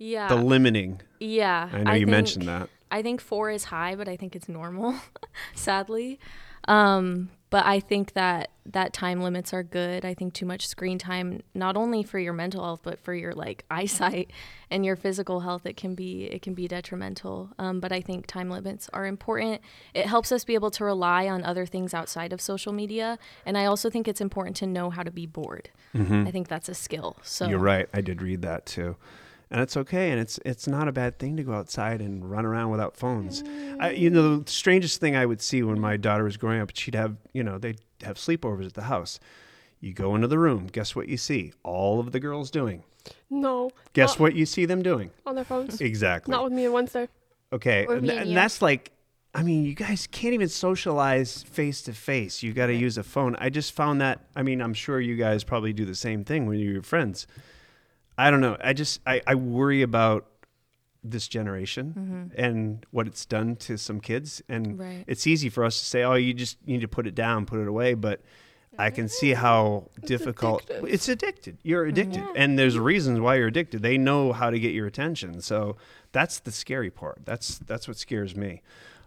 yeah. 0.00 0.26
the 0.28 0.34
limiting? 0.36 1.00
yeah. 1.20 1.68
I 1.72 1.82
know 1.84 1.92
you 1.92 1.98
think- 2.00 2.10
mentioned 2.10 2.48
that. 2.48 2.68
I 2.92 3.02
think 3.02 3.20
four 3.20 3.50
is 3.50 3.62
high, 3.64 3.94
but 3.94 4.08
I 4.08 4.16
think 4.16 4.34
it's 4.34 4.48
normal, 4.48 4.96
sadly. 5.54 6.18
Um, 6.66 7.30
but 7.48 7.64
I 7.64 7.80
think 7.80 8.12
that 8.14 8.50
that 8.66 8.92
time 8.92 9.22
limits 9.22 9.52
are 9.52 9.62
good. 9.62 10.04
I 10.04 10.14
think 10.14 10.34
too 10.34 10.46
much 10.46 10.66
screen 10.68 10.98
time, 10.98 11.42
not 11.54 11.76
only 11.76 12.02
for 12.02 12.18
your 12.18 12.32
mental 12.32 12.62
health, 12.64 12.80
but 12.82 12.98
for 12.98 13.14
your 13.14 13.32
like 13.32 13.64
eyesight 13.70 14.32
and 14.70 14.84
your 14.84 14.96
physical 14.96 15.40
health, 15.40 15.66
it 15.66 15.76
can 15.76 15.94
be 15.94 16.24
it 16.24 16.42
can 16.42 16.54
be 16.54 16.66
detrimental. 16.68 17.50
Um, 17.58 17.78
but 17.80 17.92
I 17.92 18.00
think 18.00 18.26
time 18.26 18.50
limits 18.50 18.88
are 18.92 19.06
important. 19.06 19.60
It 19.94 20.06
helps 20.06 20.30
us 20.32 20.44
be 20.44 20.54
able 20.54 20.70
to 20.72 20.84
rely 20.84 21.28
on 21.28 21.44
other 21.44 21.66
things 21.66 21.94
outside 21.94 22.32
of 22.32 22.40
social 22.40 22.72
media, 22.72 23.18
and 23.46 23.56
I 23.58 23.66
also 23.66 23.88
think 23.90 24.06
it's 24.08 24.20
important 24.20 24.56
to 24.56 24.66
know 24.66 24.90
how 24.90 25.02
to 25.04 25.10
be 25.12 25.26
bored. 25.26 25.70
I 25.94 26.30
think 26.30 26.46
that's 26.48 26.68
a 26.68 26.74
skill. 26.74 27.16
So 27.22 27.44
Mm-hmm. 27.44 27.50
You're 27.50 27.60
right. 27.60 27.88
I 27.94 28.00
did 28.00 28.20
read 28.22 28.42
that 28.42 28.64
too. 28.66 28.96
And 29.52 29.60
it's 29.60 29.76
okay, 29.76 30.10
and 30.10 30.20
it's 30.20 30.38
it's 30.44 30.68
not 30.68 30.86
a 30.86 30.92
bad 30.92 31.18
thing 31.18 31.36
to 31.36 31.42
go 31.42 31.54
outside 31.54 32.00
and 32.00 32.30
run 32.30 32.46
around 32.46 32.70
without 32.70 32.96
phones. 32.96 33.42
I, 33.80 33.90
you 33.90 34.08
mm. 34.08 34.14
know, 34.14 34.38
the 34.38 34.50
strangest 34.50 35.00
thing 35.00 35.16
I 35.16 35.26
would 35.26 35.42
see 35.42 35.62
when 35.64 35.80
my 35.80 35.96
daughter 35.96 36.22
was 36.22 36.36
growing 36.36 36.60
up, 36.60 36.70
she'd 36.74 36.94
have 36.94 37.16
you 37.32 37.42
know 37.42 37.58
they'd 37.58 37.80
have 38.02 38.16
sleepovers 38.16 38.66
at 38.66 38.74
the 38.74 38.82
house. 38.82 39.18
You 39.80 39.92
go 39.92 40.14
into 40.14 40.28
the 40.28 40.38
room. 40.38 40.68
Guess 40.70 40.94
what 40.94 41.08
you 41.08 41.16
see? 41.16 41.52
All 41.64 41.98
of 41.98 42.12
the 42.12 42.20
girls 42.20 42.50
doing. 42.50 42.84
No. 43.30 43.70
Guess 43.92 44.18
what 44.18 44.34
you 44.34 44.46
see 44.46 44.66
them 44.66 44.82
doing? 44.82 45.10
On 45.26 45.34
their 45.34 45.44
phones. 45.44 45.80
Exactly. 45.80 46.30
Not 46.30 46.44
with 46.44 46.52
me 46.52 46.66
on 46.66 46.72
Wednesday. 46.72 47.08
Okay, 47.52 47.86
and, 47.88 48.08
and 48.08 48.20
and 48.20 48.36
that's 48.36 48.62
like, 48.62 48.92
I 49.34 49.42
mean, 49.42 49.64
you 49.64 49.74
guys 49.74 50.06
can't 50.06 50.34
even 50.34 50.48
socialize 50.48 51.42
face 51.42 51.82
to 51.82 51.92
face. 51.92 52.42
You 52.42 52.52
got 52.52 52.66
to 52.66 52.74
use 52.74 52.98
a 52.98 53.02
phone. 53.02 53.34
I 53.40 53.50
just 53.50 53.72
found 53.72 54.00
that. 54.00 54.20
I 54.36 54.44
mean, 54.44 54.60
I'm 54.60 54.74
sure 54.74 55.00
you 55.00 55.16
guys 55.16 55.42
probably 55.42 55.72
do 55.72 55.84
the 55.84 55.96
same 55.96 56.24
thing 56.24 56.46
when 56.46 56.60
you're 56.60 56.74
your 56.74 56.82
friends. 56.82 57.26
I 58.20 58.30
don't 58.30 58.40
know. 58.40 58.56
I 58.62 58.72
just 58.72 59.00
I, 59.06 59.22
I 59.26 59.34
worry 59.34 59.82
about 59.82 60.26
this 61.02 61.26
generation 61.26 61.94
mm-hmm. 61.96 62.40
and 62.40 62.84
what 62.90 63.06
it's 63.06 63.24
done 63.24 63.56
to 63.56 63.78
some 63.78 64.00
kids. 64.00 64.42
And 64.48 64.78
Right. 64.78 65.04
it's 65.06 65.26
easy 65.26 65.48
for 65.48 65.64
us 65.64 65.78
to 65.80 65.86
say, 65.86 66.02
"Oh, 66.02 66.14
you 66.14 66.34
just 66.34 66.58
need 66.66 66.82
to 66.82 66.88
put 66.88 67.06
it 67.06 67.14
down, 67.14 67.46
put 67.46 67.60
it 67.60 67.68
away," 67.68 67.94
but. 67.94 68.20
I 68.78 68.90
can 68.90 69.08
see 69.08 69.34
how 69.34 69.90
difficult 70.06 70.66
addictive. 70.66 70.92
it's 70.92 71.08
addicted. 71.08 71.58
You're 71.62 71.82
mm-hmm. 71.82 71.90
addicted, 71.90 72.24
and 72.36 72.58
there's 72.58 72.78
reasons 72.78 73.20
why 73.20 73.34
you're 73.34 73.48
addicted. 73.48 73.82
They 73.82 73.98
know 73.98 74.32
how 74.32 74.48
to 74.48 74.58
get 74.60 74.72
your 74.72 74.86
attention, 74.86 75.42
so 75.42 75.76
that's 76.12 76.38
the 76.40 76.52
scary 76.52 76.88
part. 76.88 77.18
That's 77.24 77.58
that's 77.58 77.88
what 77.88 77.98
scares 77.98 78.36
me. 78.36 78.62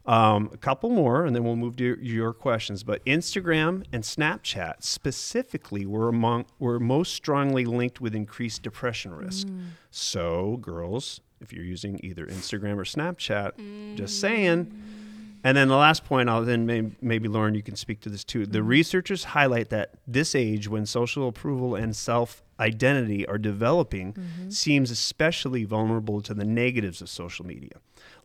Um, 0.06 0.50
a 0.52 0.58
couple 0.58 0.90
more, 0.90 1.26
and 1.26 1.34
then 1.34 1.46
we'll 1.46 1.56
move 1.56 1.78
to 1.78 1.98
your, 2.02 2.34
questions. 2.34 2.84
But 2.84 3.06
Instagram 3.06 3.86
and 3.94 4.04
Snapchat 4.04 4.84
specifically 4.84 5.86
were 5.86 6.10
among 6.10 6.44
were 6.60 6.78
most 6.78 7.14
strongly 7.14 7.64
linked 7.64 8.02
with 8.02 8.14
increased 8.14 8.64
depression 8.64 9.14
risk. 9.14 9.48
Mm. 9.48 9.68
So, 9.92 10.58
girls, 10.58 11.22
if 11.40 11.54
you're 11.54 11.64
using 11.64 12.02
either 12.04 12.26
Instagram 12.26 12.74
or 12.74 12.84
Snapchat, 12.84 13.96
just 13.96 14.20
saying, 14.20 14.66
mm. 14.66 15.04
And 15.44 15.58
then 15.58 15.68
the 15.68 15.76
last 15.76 16.06
point, 16.06 16.30
I'll 16.30 16.44
then 16.44 16.66
may, 16.66 16.90
maybe 17.02 17.28
Lauren, 17.28 17.54
you 17.54 17.62
can 17.62 17.76
speak 17.76 18.00
to 18.02 18.10
this 18.10 18.24
too. 18.24 18.46
The 18.46 18.60
mm-hmm. 18.60 18.68
researchers 18.68 19.26
highlight 19.26 19.70
that 19.70 19.92
this 20.08 20.36
age, 20.36 20.70
when 20.70 20.86
social 20.86 21.28
approval 21.28 21.76
and 21.76 21.96
self 21.96 22.42
identity 22.60 23.28
are 23.28 23.38
developing, 23.38 24.14
mm-hmm. 24.14 24.50
seems 24.50 24.90
especially 24.90 25.66
vulnerable 25.66 26.22
to 26.22 26.34
the 26.34 26.46
negatives 26.46 27.02
of 27.02 27.10
social 27.10 27.46
media, 27.46 27.74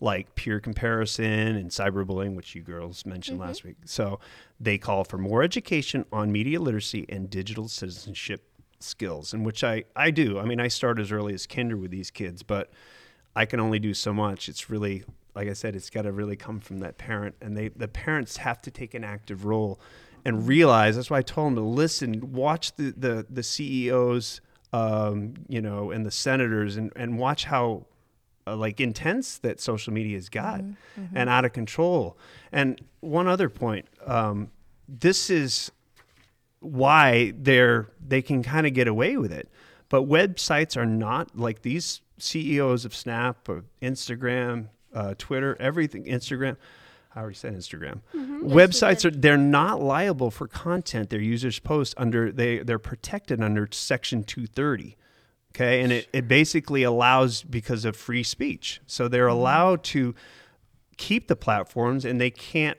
like 0.01 0.35
peer 0.35 0.61
comparison 0.61 1.57
and 1.57 1.71
cyberbullying, 1.71 2.37
which 2.37 2.55
you 2.55 2.63
girls 2.63 3.05
mentioned 3.05 3.39
last 3.39 3.65
week. 3.65 3.77
So 3.85 4.21
they 4.61 4.79
call 4.79 5.05
for 5.05 5.19
more 5.19 5.43
education 5.43 6.05
on 6.13 6.31
media 6.31 6.61
literacy 6.61 7.07
and 7.09 7.29
digital 7.29 7.69
citizenship 7.69 8.45
skills, 8.81 9.33
and 9.33 9.45
which 9.45 9.65
I, 9.65 9.85
I 9.97 10.11
do. 10.11 10.39
I 10.39 10.45
mean, 10.45 10.61
I 10.61 10.69
start 10.69 10.99
as 10.99 11.11
early 11.11 11.35
as 11.35 11.47
kinder 11.47 11.77
with 11.77 11.91
these 11.91 12.11
kids, 12.11 12.43
but 12.43 12.71
I 13.35 13.45
can 13.45 13.61
only 13.61 13.79
do 13.79 13.95
so 13.95 14.13
much. 14.13 14.49
It's 14.49 14.71
really, 14.71 15.05
like 15.35 15.49
I 15.49 15.53
said, 15.53 15.77
it's 15.77 15.91
got 15.91 16.03
to 16.03 16.13
really 16.13 16.37
come 16.37 16.61
from 16.61 16.79
that 16.79 16.99
parent, 16.99 17.35
and 17.41 17.57
they 17.57 17.69
the 17.69 17.89
parents 17.89 18.39
have 18.39 18.61
to 18.63 18.71
take 18.71 18.95
an 18.95 19.05
active 19.05 19.45
role 19.45 19.81
and 20.25 20.47
realize. 20.49 20.97
That's 20.97 21.11
why 21.11 21.19
I 21.19 21.23
told 21.23 21.49
them 21.49 21.55
to 21.57 21.63
listen, 21.63 22.33
watch 22.33 22.75
the 22.77 22.93
the 22.97 23.27
the 23.29 23.43
CEOs, 23.43 24.41
um, 24.73 25.35
you 25.49 25.61
know, 25.61 25.91
and 25.91 26.05
the 26.05 26.11
senators, 26.11 26.77
and 26.77 26.93
and 26.97 27.19
watch 27.19 27.45
how. 27.45 27.87
Uh, 28.49 28.57
like 28.57 28.81
intense 28.81 29.39
that 29.39 29.61
social 29.61 29.93
media 29.93 30.17
has 30.17 30.29
got 30.29 30.63
and 31.15 31.29
out 31.29 31.45
of 31.45 31.53
control 31.53 32.17
and 32.53 32.81
one 33.01 33.27
other 33.27 33.49
point 33.49 33.87
um, 34.07 34.51
this 34.89 35.29
is 35.31 35.71
why 36.61 37.33
they're 37.37 37.89
they 38.05 38.23
can 38.23 38.43
kind 38.43 38.67
of 38.67 38.75
get 38.75 38.89
away 38.89 39.17
with 39.17 39.33
it. 39.33 39.49
But 39.89 40.03
websites 40.09 40.77
are 40.77 40.87
not 40.87 41.37
like 41.39 41.63
these 41.63 42.01
CEOs 42.19 42.85
of 42.85 42.95
Snap 42.95 43.49
or 43.49 43.65
Instagram, 43.81 44.69
uh, 44.93 45.15
Twitter, 45.17 45.57
everything. 45.61 46.05
Instagram, 46.05 46.57
I 47.15 47.21
already 47.21 47.37
said 47.37 47.55
Instagram. 47.55 48.01
Websites 48.15 49.05
are 49.05 49.11
they're 49.11 49.37
not 49.37 49.81
liable 49.83 50.31
for 50.31 50.47
content 50.49 51.11
their 51.11 51.21
users 51.21 51.59
post 51.59 51.95
under 51.97 52.33
they 52.33 52.59
they're 52.59 52.79
protected 52.79 53.41
under 53.43 53.69
Section 53.71 54.25
230. 54.25 54.97
Okay, 55.59 55.83
and 55.83 55.91
it, 55.91 56.09
it 56.13 56.29
basically 56.29 56.85
allows 56.85 57.43
because 57.43 57.85
of 57.85 57.97
free 57.97 58.23
speech. 58.23 58.81
So 58.87 59.09
they're 59.09 59.27
mm-hmm. 59.27 59.39
allowed 59.39 59.85
to 59.85 60.15
keep 60.99 61.27
the 61.27 61.37
platforms 61.37 62.05
and 62.05 62.21
they 62.21 62.31
can't 62.31 62.79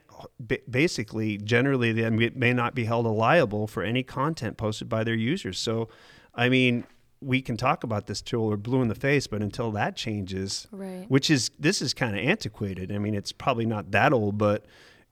basically 0.69 1.37
generally 1.37 1.91
they 1.93 2.09
may- 2.09 2.53
not 2.53 2.75
be 2.75 2.85
held 2.85 3.05
liable 3.05 3.65
for 3.65 3.81
any 3.81 4.03
content 4.03 4.57
posted 4.57 4.89
by 4.89 5.05
their 5.05 5.15
users 5.15 5.57
so 5.57 5.87
i 6.35 6.49
mean 6.49 6.83
we 7.21 7.41
can 7.41 7.55
talk 7.55 7.85
about 7.85 8.07
this 8.07 8.21
till 8.21 8.45
we're 8.45 8.57
blue 8.57 8.81
in 8.81 8.89
the 8.89 8.95
face 8.95 9.25
but 9.27 9.41
until 9.41 9.71
that 9.71 9.95
changes 9.95 10.67
Right. 10.71 11.05
which 11.07 11.29
is 11.29 11.49
this 11.57 11.81
is 11.81 11.93
kind 11.93 12.17
of 12.17 12.25
antiquated 12.25 12.91
i 12.91 12.97
mean 12.97 13.15
it's 13.15 13.31
probably 13.31 13.65
not 13.65 13.91
that 13.91 14.11
old 14.11 14.37
but 14.37 14.65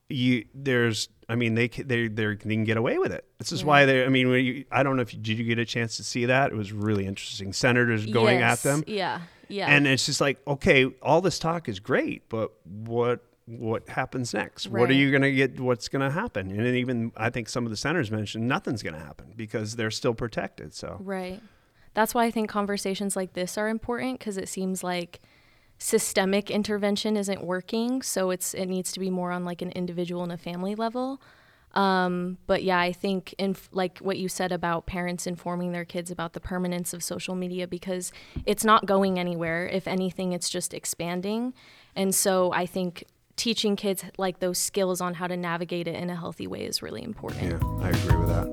you 0.10 0.44
there's 0.54 1.08
i 1.30 1.36
mean 1.36 1.56
they 1.56 1.68
they 1.68 2.08
they 2.08 2.36
can 2.36 2.64
get 2.64 2.78
away 2.78 2.98
with 2.98 3.12
it. 3.12 3.26
This 3.38 3.52
is 3.52 3.64
why 3.66 3.86
they 3.86 4.06
i 4.06 4.10
mean 4.10 4.30
when 4.30 4.46
you, 4.46 4.66
i 4.72 4.84
don't 4.84 4.96
know 4.96 5.02
if 5.02 5.14
you, 5.14 5.20
did 5.20 5.38
you 5.38 5.44
get 5.44 5.60
a 5.60 5.66
chance 5.66 5.98
to 5.98 6.04
see 6.04 6.26
that? 6.26 6.52
It 6.52 6.56
was 6.56 6.72
really 6.72 7.06
interesting. 7.06 7.54
Senators 7.54 8.06
going 8.06 8.40
Yes, 8.40 8.66
at 8.66 8.70
them. 8.72 8.84
Yeah. 8.88 9.22
Yeah. 9.50 9.68
and 9.68 9.88
it's 9.88 10.06
just 10.06 10.20
like 10.20 10.40
okay 10.48 10.86
all 11.02 11.22
this 11.22 11.40
talk 11.40 11.70
is 11.70 11.80
great 11.80 12.28
but 12.30 12.52
what 12.66 13.24
what 13.46 13.88
happens 13.88 14.34
next? 14.34 14.68
What 14.68 14.90
are 14.90 14.94
you 14.94 15.10
going 15.10 15.22
to 15.22 15.32
get 15.32 15.58
what's 15.58 15.88
going 15.88 16.02
to 16.02 16.12
happen? 16.12 16.52
And 16.52 16.60
then 16.66 16.76
even 16.76 17.12
i 17.16 17.30
think 17.30 17.48
some 17.50 17.66
of 17.66 17.70
the 17.70 17.78
senators 17.78 18.12
mentioned 18.12 18.48
nothing's 18.48 18.84
going 18.84 18.94
to 18.96 19.00
happen 19.00 19.34
because 19.36 19.76
they're 19.78 19.92
still 19.92 20.14
protected 20.14 20.74
so. 20.74 20.98
Right. 21.00 21.42
That's 21.94 22.14
why 22.14 22.26
I 22.26 22.32
think 22.32 22.50
conversations 22.50 23.16
like 23.16 23.34
this 23.34 23.58
are 23.58 23.70
important 23.70 24.20
because 24.20 24.38
it 24.38 24.50
seems 24.50 24.84
like 24.84 25.22
systemic 25.78 26.50
intervention 26.50 27.18
isn't 27.18 27.44
working. 27.44 28.02
So 28.02 28.30
it's 28.32 28.54
it 28.54 28.66
needs 28.68 28.92
to 28.94 29.00
be 29.00 29.10
more 29.10 29.32
on 29.32 29.46
like 29.46 29.62
an 29.62 29.72
individual 29.72 30.24
and 30.24 30.32
a 30.32 30.38
family 30.38 30.76
level. 30.76 31.22
Um, 31.74 32.38
but 32.48 32.64
yeah, 32.64 32.80
I 32.80 32.92
think 32.92 33.36
in 33.38 33.56
like 33.72 34.00
what 34.00 34.18
you 34.18 34.30
said 34.30 34.52
about 34.52 34.86
parents 34.88 35.28
informing 35.28 35.74
their 35.74 35.86
kids 35.86 36.10
about 36.10 36.34
the 36.34 36.40
permanence 36.40 36.94
of 36.94 37.04
social 37.04 37.36
media 37.36 37.68
because 37.68 38.12
it's 38.46 38.66
not 38.66 38.86
going 38.86 39.20
anywhere. 39.20 39.68
If 39.68 39.88
anything, 39.88 40.32
it's 40.32 40.50
just 40.50 40.74
expanding. 40.74 41.54
And 41.96 42.16
so 42.16 42.52
I 42.54 42.66
think 42.66 43.04
teaching 43.36 43.76
kids 43.76 44.04
like 44.18 44.40
those 44.40 44.58
skills 44.58 45.00
on 45.00 45.14
how 45.14 45.28
to 45.28 45.38
navigate 45.38 45.88
it 45.88 45.96
in 45.96 46.10
a 46.10 46.16
healthy 46.16 46.48
way 46.48 46.66
is 46.66 46.82
really 46.82 47.04
important. 47.04 47.44
yeah 47.44 47.60
i 47.82 47.90
agree 47.90 48.16
with 48.16 48.28
that 48.28 48.48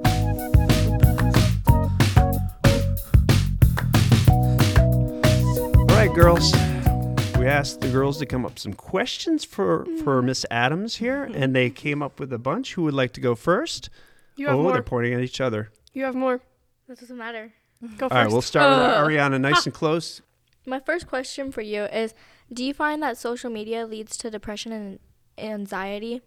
all 5.78 5.96
right 5.96 6.12
girls 6.14 6.52
we 7.44 7.50
asked 7.50 7.82
the 7.82 7.88
girls 7.90 8.18
to 8.18 8.24
come 8.24 8.46
up 8.46 8.52
with 8.52 8.58
some 8.58 8.72
questions 8.72 9.44
for 9.44 9.84
for 10.02 10.22
miss 10.22 10.46
adams 10.50 10.96
here 10.96 11.24
and 11.24 11.54
they 11.54 11.68
came 11.68 12.02
up 12.02 12.18
with 12.18 12.32
a 12.32 12.38
bunch 12.38 12.72
who 12.72 12.82
would 12.84 12.94
like 12.94 13.12
to 13.12 13.20
go 13.20 13.34
first 13.34 13.90
You 14.36 14.46
have 14.46 14.56
oh 14.56 14.62
more. 14.62 14.72
they're 14.72 14.82
pointing 14.82 15.12
at 15.12 15.20
each 15.20 15.40
other 15.42 15.70
You 15.92 16.04
have 16.04 16.14
more. 16.14 16.40
That 16.88 16.98
doesn't 16.98 17.18
matter. 17.18 17.52
Go 17.82 18.08
first. 18.08 18.12
all 18.12 18.18
right 18.18 18.30
we'll 18.30 18.40
start 18.40 18.70
with 18.70 18.96
ariana 18.96 19.38
nice 19.38 19.66
and 19.66 19.74
close 19.74 20.22
My 20.64 20.80
first 20.80 21.06
question 21.06 21.52
for 21.52 21.60
you 21.60 21.84
is 21.84 22.14
Do 22.50 22.64
you 22.64 22.72
find 22.72 23.02
that 23.02 23.18
social 23.18 23.50
media 23.50 23.86
leads 23.86 24.16
to 24.18 24.30
depression 24.30 24.72
and 24.72 24.98
anxiety? 25.36 26.22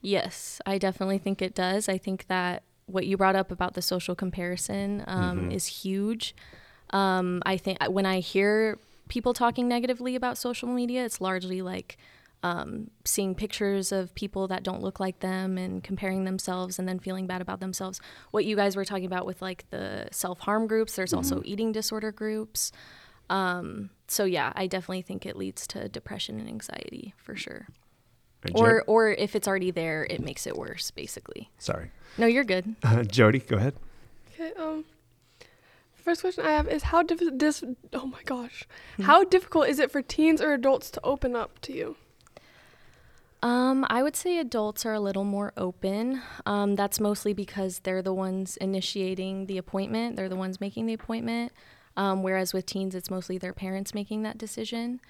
Yes, 0.00 0.60
I 0.64 0.78
definitely 0.78 1.18
think 1.18 1.42
it 1.42 1.54
does. 1.54 1.88
I 1.88 1.98
think 1.98 2.28
that 2.28 2.62
what 2.86 3.04
you 3.04 3.16
brought 3.16 3.34
up 3.36 3.50
about 3.50 3.74
the 3.74 3.82
social 3.82 4.14
comparison 4.14 5.04
um, 5.08 5.50
is 5.50 5.66
huge. 5.66 6.36
Um, 6.90 7.42
I 7.44 7.56
think 7.56 7.78
when 7.88 8.06
I 8.06 8.20
hear 8.20 8.78
people 9.08 9.34
talking 9.34 9.68
negatively 9.68 10.14
about 10.14 10.38
social 10.38 10.68
media, 10.68 11.04
it's 11.04 11.20
largely 11.20 11.62
like 11.62 11.96
um, 12.42 12.90
seeing 13.04 13.34
pictures 13.34 13.90
of 13.90 14.14
people 14.14 14.46
that 14.48 14.62
don't 14.62 14.80
look 14.80 15.00
like 15.00 15.18
them 15.20 15.58
and 15.58 15.82
comparing 15.82 16.24
themselves 16.24 16.78
and 16.78 16.86
then 16.88 16.98
feeling 17.00 17.26
bad 17.26 17.40
about 17.40 17.58
themselves. 17.60 18.00
What 18.30 18.44
you 18.44 18.54
guys 18.54 18.76
were 18.76 18.84
talking 18.84 19.06
about 19.06 19.26
with 19.26 19.42
like 19.42 19.68
the 19.70 20.08
self 20.12 20.40
harm 20.40 20.66
groups, 20.68 20.94
there's 20.94 21.12
also 21.12 21.42
eating 21.44 21.72
disorder 21.72 22.12
groups. 22.12 22.70
Um, 23.28 23.90
so 24.06 24.24
yeah, 24.24 24.52
I 24.54 24.66
definitely 24.68 25.02
think 25.02 25.26
it 25.26 25.36
leads 25.36 25.66
to 25.68 25.88
depression 25.88 26.38
and 26.38 26.48
anxiety 26.48 27.12
for 27.16 27.34
sure. 27.36 27.66
And 28.44 28.54
Or 28.54 28.84
or 28.86 29.10
if 29.10 29.34
it's 29.34 29.48
already 29.48 29.72
there, 29.72 30.06
it 30.08 30.20
makes 30.20 30.46
it 30.46 30.56
worse, 30.56 30.90
basically. 30.92 31.50
sorry 31.58 31.90
No, 32.16 32.26
you're 32.26 32.44
good. 32.44 32.76
uh, 32.84 33.02
jody 33.18 33.40
go 33.40 33.56
ahead 33.56 33.74
Okay. 34.32 34.52
Um. 34.54 34.84
First 36.08 36.22
question 36.22 36.46
I 36.46 36.52
have 36.52 36.68
is 36.68 36.84
how 36.84 37.02
diff- 37.02 37.36
dis- 37.36 37.62
Oh 37.92 38.06
my 38.06 38.22
gosh, 38.24 38.64
how 39.02 39.24
difficult 39.24 39.68
is 39.68 39.78
it 39.78 39.90
for 39.90 40.00
teens 40.00 40.40
or 40.40 40.54
adults 40.54 40.90
to 40.92 41.00
open 41.04 41.36
up 41.36 41.58
to 41.60 41.74
you? 41.74 41.96
Um, 43.42 43.84
I 43.90 44.02
would 44.02 44.16
say 44.16 44.38
adults 44.38 44.86
are 44.86 44.94
a 44.94 45.00
little 45.00 45.24
more 45.24 45.52
open. 45.58 46.22
Um, 46.46 46.76
that's 46.76 46.98
mostly 46.98 47.34
because 47.34 47.80
they're 47.80 48.00
the 48.00 48.14
ones 48.14 48.56
initiating 48.56 49.48
the 49.48 49.58
appointment. 49.58 50.16
They're 50.16 50.30
the 50.30 50.34
ones 50.34 50.62
making 50.62 50.86
the 50.86 50.94
appointment. 50.94 51.52
Um, 51.94 52.22
whereas 52.22 52.54
with 52.54 52.64
teens, 52.64 52.94
it's 52.94 53.10
mostly 53.10 53.36
their 53.36 53.52
parents 53.52 53.92
making 53.92 54.22
that 54.22 54.38
decision. 54.38 55.00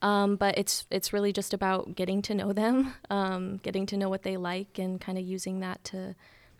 Um, 0.00 0.36
but 0.36 0.56
it's 0.56 0.86
it's 0.90 1.12
really 1.12 1.34
just 1.34 1.52
about 1.52 1.96
getting 1.96 2.22
to 2.22 2.34
know 2.34 2.54
them, 2.54 2.94
um, 3.10 3.58
getting 3.58 3.84
to 3.84 3.98
know 3.98 4.08
what 4.08 4.22
they 4.22 4.38
like, 4.38 4.78
and 4.78 4.98
kind 4.98 5.18
of 5.18 5.24
using 5.26 5.60
that 5.60 5.84
to 5.84 6.14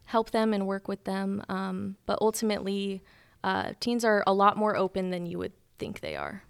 help 0.04 0.32
them 0.32 0.52
and 0.52 0.66
work 0.66 0.86
with 0.86 1.04
them. 1.04 1.42
Um, 1.48 1.96
but 2.04 2.18
ultimately, 2.20 3.00
uh, 3.46 3.72
teens 3.78 4.04
are 4.04 4.24
a 4.26 4.34
lot 4.34 4.56
more 4.56 4.76
open 4.76 5.10
than 5.10 5.24
you 5.24 5.38
would 5.38 5.52
think 5.78 6.00
they 6.00 6.16
are. 6.16 6.42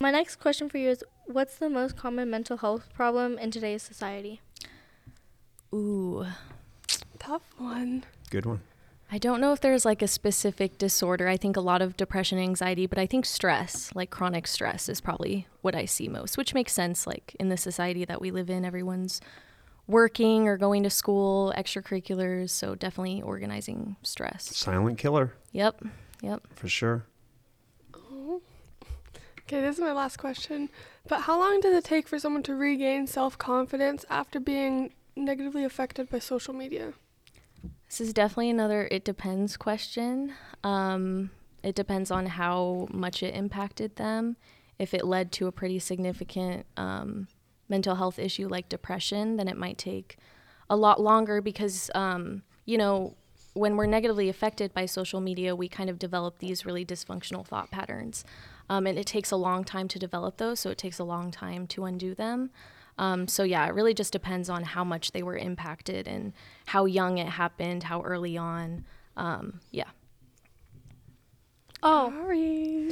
My 0.00 0.12
next 0.12 0.36
question 0.36 0.68
for 0.68 0.78
you 0.78 0.88
is 0.88 1.04
What's 1.26 1.56
the 1.56 1.68
most 1.68 1.96
common 1.96 2.30
mental 2.30 2.58
health 2.58 2.90
problem 2.94 3.38
in 3.38 3.50
today's 3.50 3.82
society? 3.82 4.40
Ooh. 5.74 6.26
Tough 7.18 7.42
one. 7.56 8.04
good 8.30 8.46
one 8.46 8.60
I 9.10 9.18
don't 9.18 9.40
know 9.40 9.52
if 9.52 9.60
there's 9.60 9.84
like 9.84 10.02
a 10.02 10.08
specific 10.08 10.76
disorder. 10.78 11.28
I 11.28 11.36
think 11.36 11.56
a 11.56 11.60
lot 11.60 11.82
of 11.82 11.96
depression, 11.96 12.38
anxiety, 12.38 12.86
but 12.86 12.98
I 12.98 13.06
think 13.06 13.26
stress, 13.26 13.90
like 13.94 14.10
chronic 14.10 14.46
stress, 14.46 14.88
is 14.88 15.00
probably 15.00 15.46
what 15.60 15.74
I 15.74 15.84
see 15.84 16.08
most, 16.08 16.36
which 16.36 16.54
makes 16.54 16.72
sense. 16.72 17.06
Like 17.06 17.34
in 17.38 17.48
the 17.48 17.56
society 17.56 18.04
that 18.04 18.20
we 18.20 18.30
live 18.30 18.50
in, 18.50 18.64
everyone's 18.64 19.20
working 19.86 20.48
or 20.48 20.56
going 20.56 20.82
to 20.82 20.90
school, 20.90 21.52
extracurriculars. 21.56 22.50
So 22.50 22.74
definitely 22.74 23.22
organizing 23.22 23.96
stress. 24.02 24.56
silent 24.56 24.98
killer 24.98 25.32
Yep. 25.52 25.84
Yep. 26.22 26.42
for 26.54 26.68
sure 26.68 27.06
Okay, 29.46 29.60
this 29.60 29.76
is 29.76 29.80
my 29.80 29.92
last 29.92 30.16
question. 30.16 30.70
But 31.06 31.22
how 31.22 31.38
long 31.38 31.60
does 31.60 31.74
it 31.74 31.84
take 31.84 32.08
for 32.08 32.18
someone 32.18 32.42
to 32.44 32.54
regain 32.54 33.06
self 33.06 33.36
confidence 33.36 34.04
after 34.08 34.40
being 34.40 34.94
negatively 35.16 35.64
affected 35.64 36.08
by 36.08 36.18
social 36.18 36.54
media? 36.54 36.94
This 37.86 38.00
is 38.00 38.12
definitely 38.14 38.50
another 38.50 38.88
it 38.90 39.04
depends 39.04 39.58
question. 39.58 40.32
Um, 40.62 41.30
it 41.62 41.74
depends 41.74 42.10
on 42.10 42.26
how 42.26 42.88
much 42.90 43.22
it 43.22 43.34
impacted 43.34 43.96
them. 43.96 44.36
If 44.78 44.94
it 44.94 45.04
led 45.04 45.30
to 45.32 45.46
a 45.46 45.52
pretty 45.52 45.78
significant 45.78 46.64
um, 46.78 47.28
mental 47.68 47.96
health 47.96 48.18
issue 48.18 48.48
like 48.48 48.70
depression, 48.70 49.36
then 49.36 49.46
it 49.46 49.58
might 49.58 49.76
take 49.76 50.16
a 50.70 50.76
lot 50.76 51.00
longer 51.00 51.42
because, 51.42 51.90
um, 51.94 52.42
you 52.64 52.78
know, 52.78 53.14
when 53.54 53.76
we're 53.76 53.86
negatively 53.86 54.28
affected 54.28 54.74
by 54.74 54.84
social 54.84 55.20
media, 55.20 55.56
we 55.56 55.68
kind 55.68 55.88
of 55.88 55.98
develop 55.98 56.38
these 56.38 56.66
really 56.66 56.84
dysfunctional 56.84 57.46
thought 57.46 57.70
patterns. 57.70 58.24
Um, 58.68 58.86
and 58.86 58.98
it 58.98 59.06
takes 59.06 59.30
a 59.30 59.36
long 59.36 59.64
time 59.64 59.88
to 59.88 59.98
develop 59.98 60.36
those, 60.36 60.60
so 60.60 60.70
it 60.70 60.78
takes 60.78 60.98
a 60.98 61.04
long 61.04 61.30
time 61.30 61.66
to 61.68 61.84
undo 61.84 62.14
them. 62.14 62.50
Um, 62.98 63.28
so 63.28 63.42
yeah, 63.42 63.66
it 63.66 63.74
really 63.74 63.94
just 63.94 64.12
depends 64.12 64.48
on 64.48 64.64
how 64.64 64.84
much 64.84 65.12
they 65.12 65.22
were 65.22 65.36
impacted 65.36 66.06
and 66.06 66.32
how 66.66 66.84
young 66.84 67.18
it 67.18 67.28
happened, 67.28 67.84
how 67.84 68.02
early 68.02 68.36
on. 68.36 68.84
Um, 69.16 69.60
yeah. 69.70 69.88
Oh, 71.82 72.10
Sorry. 72.10 72.90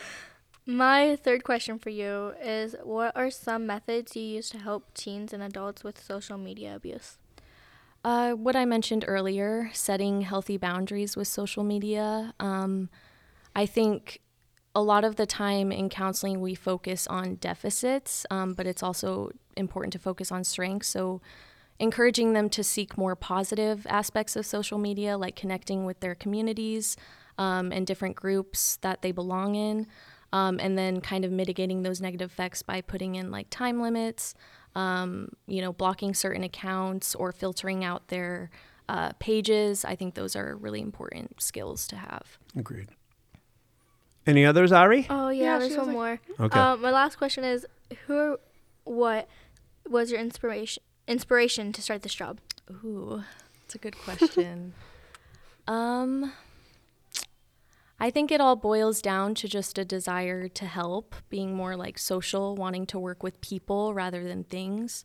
my 0.66 1.16
third 1.16 1.44
question 1.44 1.78
for 1.78 1.90
you 1.90 2.34
is 2.42 2.74
what 2.82 3.16
are 3.16 3.30
some 3.30 3.66
methods 3.66 4.16
you 4.16 4.22
use 4.22 4.50
to 4.50 4.58
help 4.58 4.92
teens 4.94 5.32
and 5.32 5.42
adults 5.42 5.84
with 5.84 6.02
social 6.02 6.38
media 6.38 6.74
abuse? 6.74 7.18
Uh, 8.06 8.34
what 8.34 8.54
I 8.54 8.66
mentioned 8.66 9.04
earlier, 9.08 9.68
setting 9.72 10.20
healthy 10.20 10.56
boundaries 10.56 11.16
with 11.16 11.26
social 11.26 11.64
media. 11.64 12.32
Um, 12.38 12.88
I 13.56 13.66
think 13.66 14.20
a 14.76 14.80
lot 14.80 15.02
of 15.02 15.16
the 15.16 15.26
time 15.26 15.72
in 15.72 15.88
counseling, 15.88 16.40
we 16.40 16.54
focus 16.54 17.08
on 17.08 17.34
deficits, 17.34 18.24
um, 18.30 18.54
but 18.54 18.64
it's 18.64 18.80
also 18.80 19.32
important 19.56 19.92
to 19.94 19.98
focus 19.98 20.30
on 20.30 20.44
strengths. 20.44 20.86
So, 20.86 21.20
encouraging 21.80 22.32
them 22.32 22.48
to 22.50 22.62
seek 22.62 22.96
more 22.96 23.16
positive 23.16 23.84
aspects 23.90 24.36
of 24.36 24.46
social 24.46 24.78
media, 24.78 25.18
like 25.18 25.34
connecting 25.34 25.84
with 25.84 25.98
their 25.98 26.14
communities 26.14 26.96
um, 27.38 27.72
and 27.72 27.88
different 27.88 28.14
groups 28.14 28.76
that 28.82 29.02
they 29.02 29.10
belong 29.10 29.56
in, 29.56 29.88
um, 30.32 30.58
and 30.60 30.76
then 30.76 31.00
kind 31.00 31.24
of 31.24 31.30
mitigating 31.32 31.82
those 31.82 32.00
negative 32.00 32.30
effects 32.30 32.62
by 32.62 32.80
putting 32.80 33.14
in 33.14 33.30
like 33.30 33.46
time 33.50 33.80
limits, 33.80 34.34
um, 34.74 35.28
you 35.46 35.60
know, 35.60 35.72
blocking 35.72 36.14
certain 36.14 36.42
accounts 36.44 37.14
or 37.14 37.32
filtering 37.32 37.84
out 37.84 38.08
their 38.08 38.50
uh, 38.88 39.12
pages. 39.18 39.84
I 39.84 39.96
think 39.96 40.14
those 40.14 40.36
are 40.36 40.56
really 40.56 40.80
important 40.80 41.40
skills 41.40 41.86
to 41.88 41.96
have. 41.96 42.38
Agreed. 42.56 42.88
Any 44.26 44.44
others, 44.44 44.72
Ari? 44.72 45.06
Oh 45.08 45.28
yeah, 45.28 45.44
Yeah, 45.44 45.58
there's 45.58 45.72
she 45.72 45.78
one 45.78 45.86
like- 45.86 45.94
more. 45.94 46.20
Okay. 46.40 46.58
Um, 46.58 46.82
my 46.82 46.90
last 46.90 47.16
question 47.16 47.44
is 47.44 47.66
who 48.06 48.14
or 48.14 48.38
what 48.84 49.28
was 49.88 50.10
your 50.10 50.20
inspiration 50.20 50.82
inspiration 51.08 51.72
to 51.72 51.80
start 51.82 52.02
this 52.02 52.14
job? 52.14 52.40
Ooh, 52.84 53.22
that's 53.62 53.76
a 53.76 53.78
good 53.78 53.96
question. 53.96 54.74
um, 55.68 56.32
I 57.98 58.10
think 58.10 58.30
it 58.30 58.40
all 58.40 58.56
boils 58.56 59.00
down 59.00 59.34
to 59.36 59.48
just 59.48 59.78
a 59.78 59.84
desire 59.84 60.48
to 60.48 60.66
help, 60.66 61.14
being 61.30 61.54
more 61.54 61.76
like 61.76 61.98
social, 61.98 62.54
wanting 62.54 62.86
to 62.86 62.98
work 62.98 63.22
with 63.22 63.40
people 63.40 63.94
rather 63.94 64.22
than 64.22 64.44
things. 64.44 65.04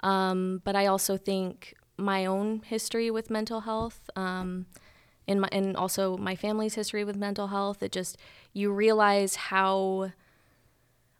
Um, 0.00 0.60
but 0.64 0.74
I 0.74 0.86
also 0.86 1.16
think 1.16 1.74
my 1.96 2.26
own 2.26 2.62
history 2.64 3.10
with 3.10 3.30
mental 3.30 3.60
health, 3.60 4.10
um, 4.16 4.66
and 5.28 5.40
my 5.40 5.48
and 5.50 5.76
also 5.76 6.16
my 6.16 6.36
family's 6.36 6.74
history 6.74 7.04
with 7.04 7.16
mental 7.16 7.48
health, 7.48 7.82
it 7.82 7.92
just 7.92 8.16
you 8.52 8.72
realize 8.72 9.36
how 9.36 10.12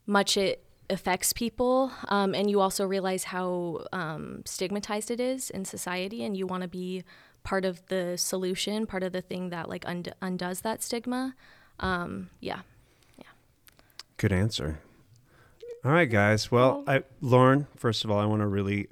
much 0.06 0.36
it 0.36 0.62
affects 0.88 1.32
people 1.32 1.90
um, 2.08 2.34
and 2.34 2.48
you 2.48 2.60
also 2.60 2.86
realize 2.86 3.24
how 3.24 3.84
um, 3.92 4.42
stigmatized 4.44 5.10
it 5.10 5.18
is 5.18 5.50
in 5.50 5.64
society 5.64 6.22
and 6.22 6.36
you 6.36 6.46
want 6.46 6.62
to 6.62 6.68
be 6.68 7.02
part 7.46 7.64
of 7.64 7.74
the 7.86 8.16
solution 8.18 8.86
part 8.86 9.02
of 9.02 9.12
the 9.12 9.22
thing 9.22 9.50
that 9.50 9.68
like 9.68 9.84
und- 9.86 10.12
undoes 10.20 10.60
that 10.62 10.82
stigma 10.82 11.34
um, 11.80 12.28
yeah 12.40 12.60
Yeah. 13.18 13.24
Good 14.16 14.32
answer. 14.32 14.80
All 15.84 15.92
right, 15.92 16.10
guys. 16.10 16.50
Well, 16.50 16.82
I, 16.88 17.04
Lauren, 17.20 17.66
first 17.76 18.04
of 18.04 18.10
all, 18.10 18.18
I 18.18 18.24
want 18.26 18.40
to 18.42 18.46
really 18.48 18.88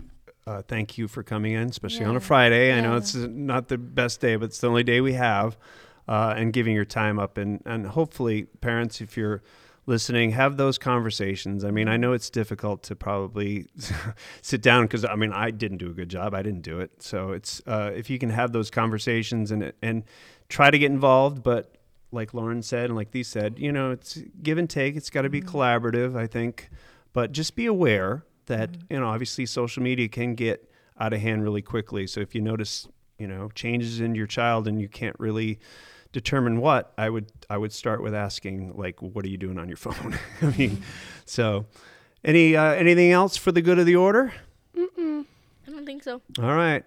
uh, 0.46 0.62
thank 0.68 0.96
you 0.98 1.08
for 1.08 1.22
coming 1.24 1.52
in, 1.52 1.68
especially 1.70 2.04
on 2.04 2.10
a 2.12 2.14
Yeah. 2.14 2.18
Friday. 2.20 2.72
I 2.72 2.80
know 2.80 2.96
it's 2.96 3.14
not 3.16 3.66
the 3.68 3.78
best 3.78 4.20
day, 4.20 4.36
but 4.36 4.44
it's 4.46 4.60
the 4.60 4.68
only 4.68 4.84
day 4.84 5.00
we 5.00 5.14
have, 5.14 5.56
uh, 6.06 6.34
and 6.36 6.52
giving 6.52 6.74
your 6.74 6.84
time 6.84 7.18
up. 7.18 7.36
And, 7.38 7.62
and 7.66 7.86
hopefully, 7.88 8.44
parents, 8.60 9.00
if 9.00 9.16
you're 9.16 9.42
listening, 9.86 10.30
have 10.30 10.56
those 10.56 10.78
conversations. 10.78 11.64
I 11.64 11.70
mean, 11.70 11.88
I 11.88 11.96
know 11.96 12.12
it's 12.12 12.30
difficult 12.30 12.82
to 12.84 12.96
probably 12.96 13.66
sit 14.42 14.62
down 14.62 14.84
because 14.84 15.04
I 15.04 15.14
mean, 15.16 15.32
I 15.32 15.50
didn't 15.50 15.78
do 15.78 15.90
a 15.90 15.94
good 15.94 16.08
job. 16.08 16.34
I 16.34 16.42
didn't 16.42 16.62
do 16.62 16.80
it. 16.80 17.02
So 17.02 17.32
it's 17.32 17.62
uh, 17.66 17.92
if 17.94 18.10
you 18.10 18.18
can 18.18 18.30
have 18.30 18.52
those 18.52 18.70
conversations 18.70 19.50
and 19.50 19.72
and 19.82 20.04
try 20.48 20.70
to 20.70 20.78
get 20.78 20.90
involved, 20.90 21.42
but 21.42 21.76
like 22.12 22.32
Lauren 22.32 22.62
said 22.62 22.86
and 22.86 22.96
like 22.96 23.10
these 23.10 23.28
said, 23.28 23.58
you 23.58 23.72
know, 23.72 23.90
it's 23.90 24.18
give 24.42 24.58
and 24.58 24.70
take. 24.70 24.96
It's 24.96 25.10
got 25.10 25.22
to 25.22 25.28
be 25.28 25.42
collaborative, 25.42 26.16
I 26.16 26.26
think. 26.26 26.70
But 27.12 27.32
just 27.32 27.54
be 27.54 27.66
aware 27.66 28.24
that 28.46 28.70
you 28.88 28.98
know, 28.98 29.06
obviously, 29.06 29.46
social 29.46 29.82
media 29.82 30.08
can 30.08 30.34
get 30.34 30.70
out 30.98 31.12
of 31.12 31.20
hand 31.20 31.42
really 31.42 31.62
quickly. 31.62 32.06
So 32.06 32.20
if 32.20 32.34
you 32.34 32.40
notice, 32.40 32.86
you 33.18 33.26
know, 33.26 33.50
changes 33.54 34.00
in 34.00 34.14
your 34.14 34.26
child 34.26 34.68
and 34.68 34.80
you 34.80 34.88
can't 34.88 35.16
really 35.18 35.58
determine 36.14 36.60
what, 36.60 36.94
I 36.96 37.10
would 37.10 37.26
I 37.50 37.58
would 37.58 37.72
start 37.72 38.02
with 38.02 38.14
asking 38.14 38.72
like, 38.78 39.02
what 39.02 39.24
are 39.24 39.28
you 39.28 39.36
doing 39.36 39.58
on 39.58 39.68
your 39.68 39.76
phone? 39.86 40.16
I 40.40 40.56
mean, 40.56 40.82
so 41.26 41.66
any 42.24 42.56
uh, 42.56 42.72
anything 42.72 43.10
else 43.12 43.36
for 43.36 43.52
the 43.52 43.60
good 43.60 43.78
of 43.78 43.84
the 43.84 43.96
order? 43.96 44.32
Mm-mm. 44.74 45.26
I 45.66 45.70
don't 45.70 45.84
think 45.84 46.02
so. 46.02 46.22
All 46.40 46.54
right. 46.54 46.84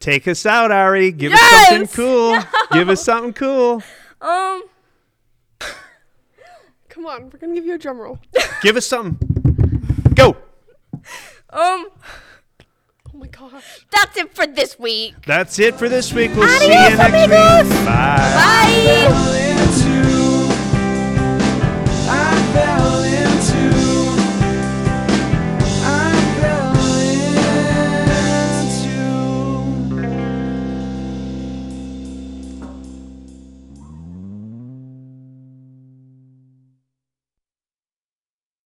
Take 0.00 0.28
us 0.28 0.44
out, 0.44 0.70
Ari. 0.70 1.12
Give 1.12 1.32
us 1.32 1.40
something 1.68 1.86
cool. 1.88 2.38
Give 2.72 2.88
us 2.90 3.02
something 3.02 3.32
cool. 3.32 3.82
Um, 4.20 4.62
Come 6.90 7.06
on, 7.06 7.30
we're 7.30 7.38
gonna 7.38 7.54
give 7.54 7.64
you 7.64 7.74
a 7.74 7.78
drum 7.78 7.98
roll. 7.98 8.18
Give 8.62 8.76
us 8.76 8.86
something. 8.86 9.16
Go. 10.14 10.36
um, 11.50 11.88
Oh 13.14 13.18
my 13.18 13.26
gosh. 13.28 13.86
that's 13.92 14.16
it 14.16 14.34
for 14.34 14.44
this 14.46 14.76
week. 14.78 15.14
That's 15.24 15.58
it 15.60 15.76
for 15.76 15.88
this 15.88 16.12
week. 16.12 16.32
We'll 16.34 16.48
see 16.48 16.66
you 16.66 16.72
Adios, 16.74 16.98
next 16.98 17.14
amigos. 17.14 17.76
week. 17.78 17.86
Bye. 17.86 19.08
Bye. 19.08 19.40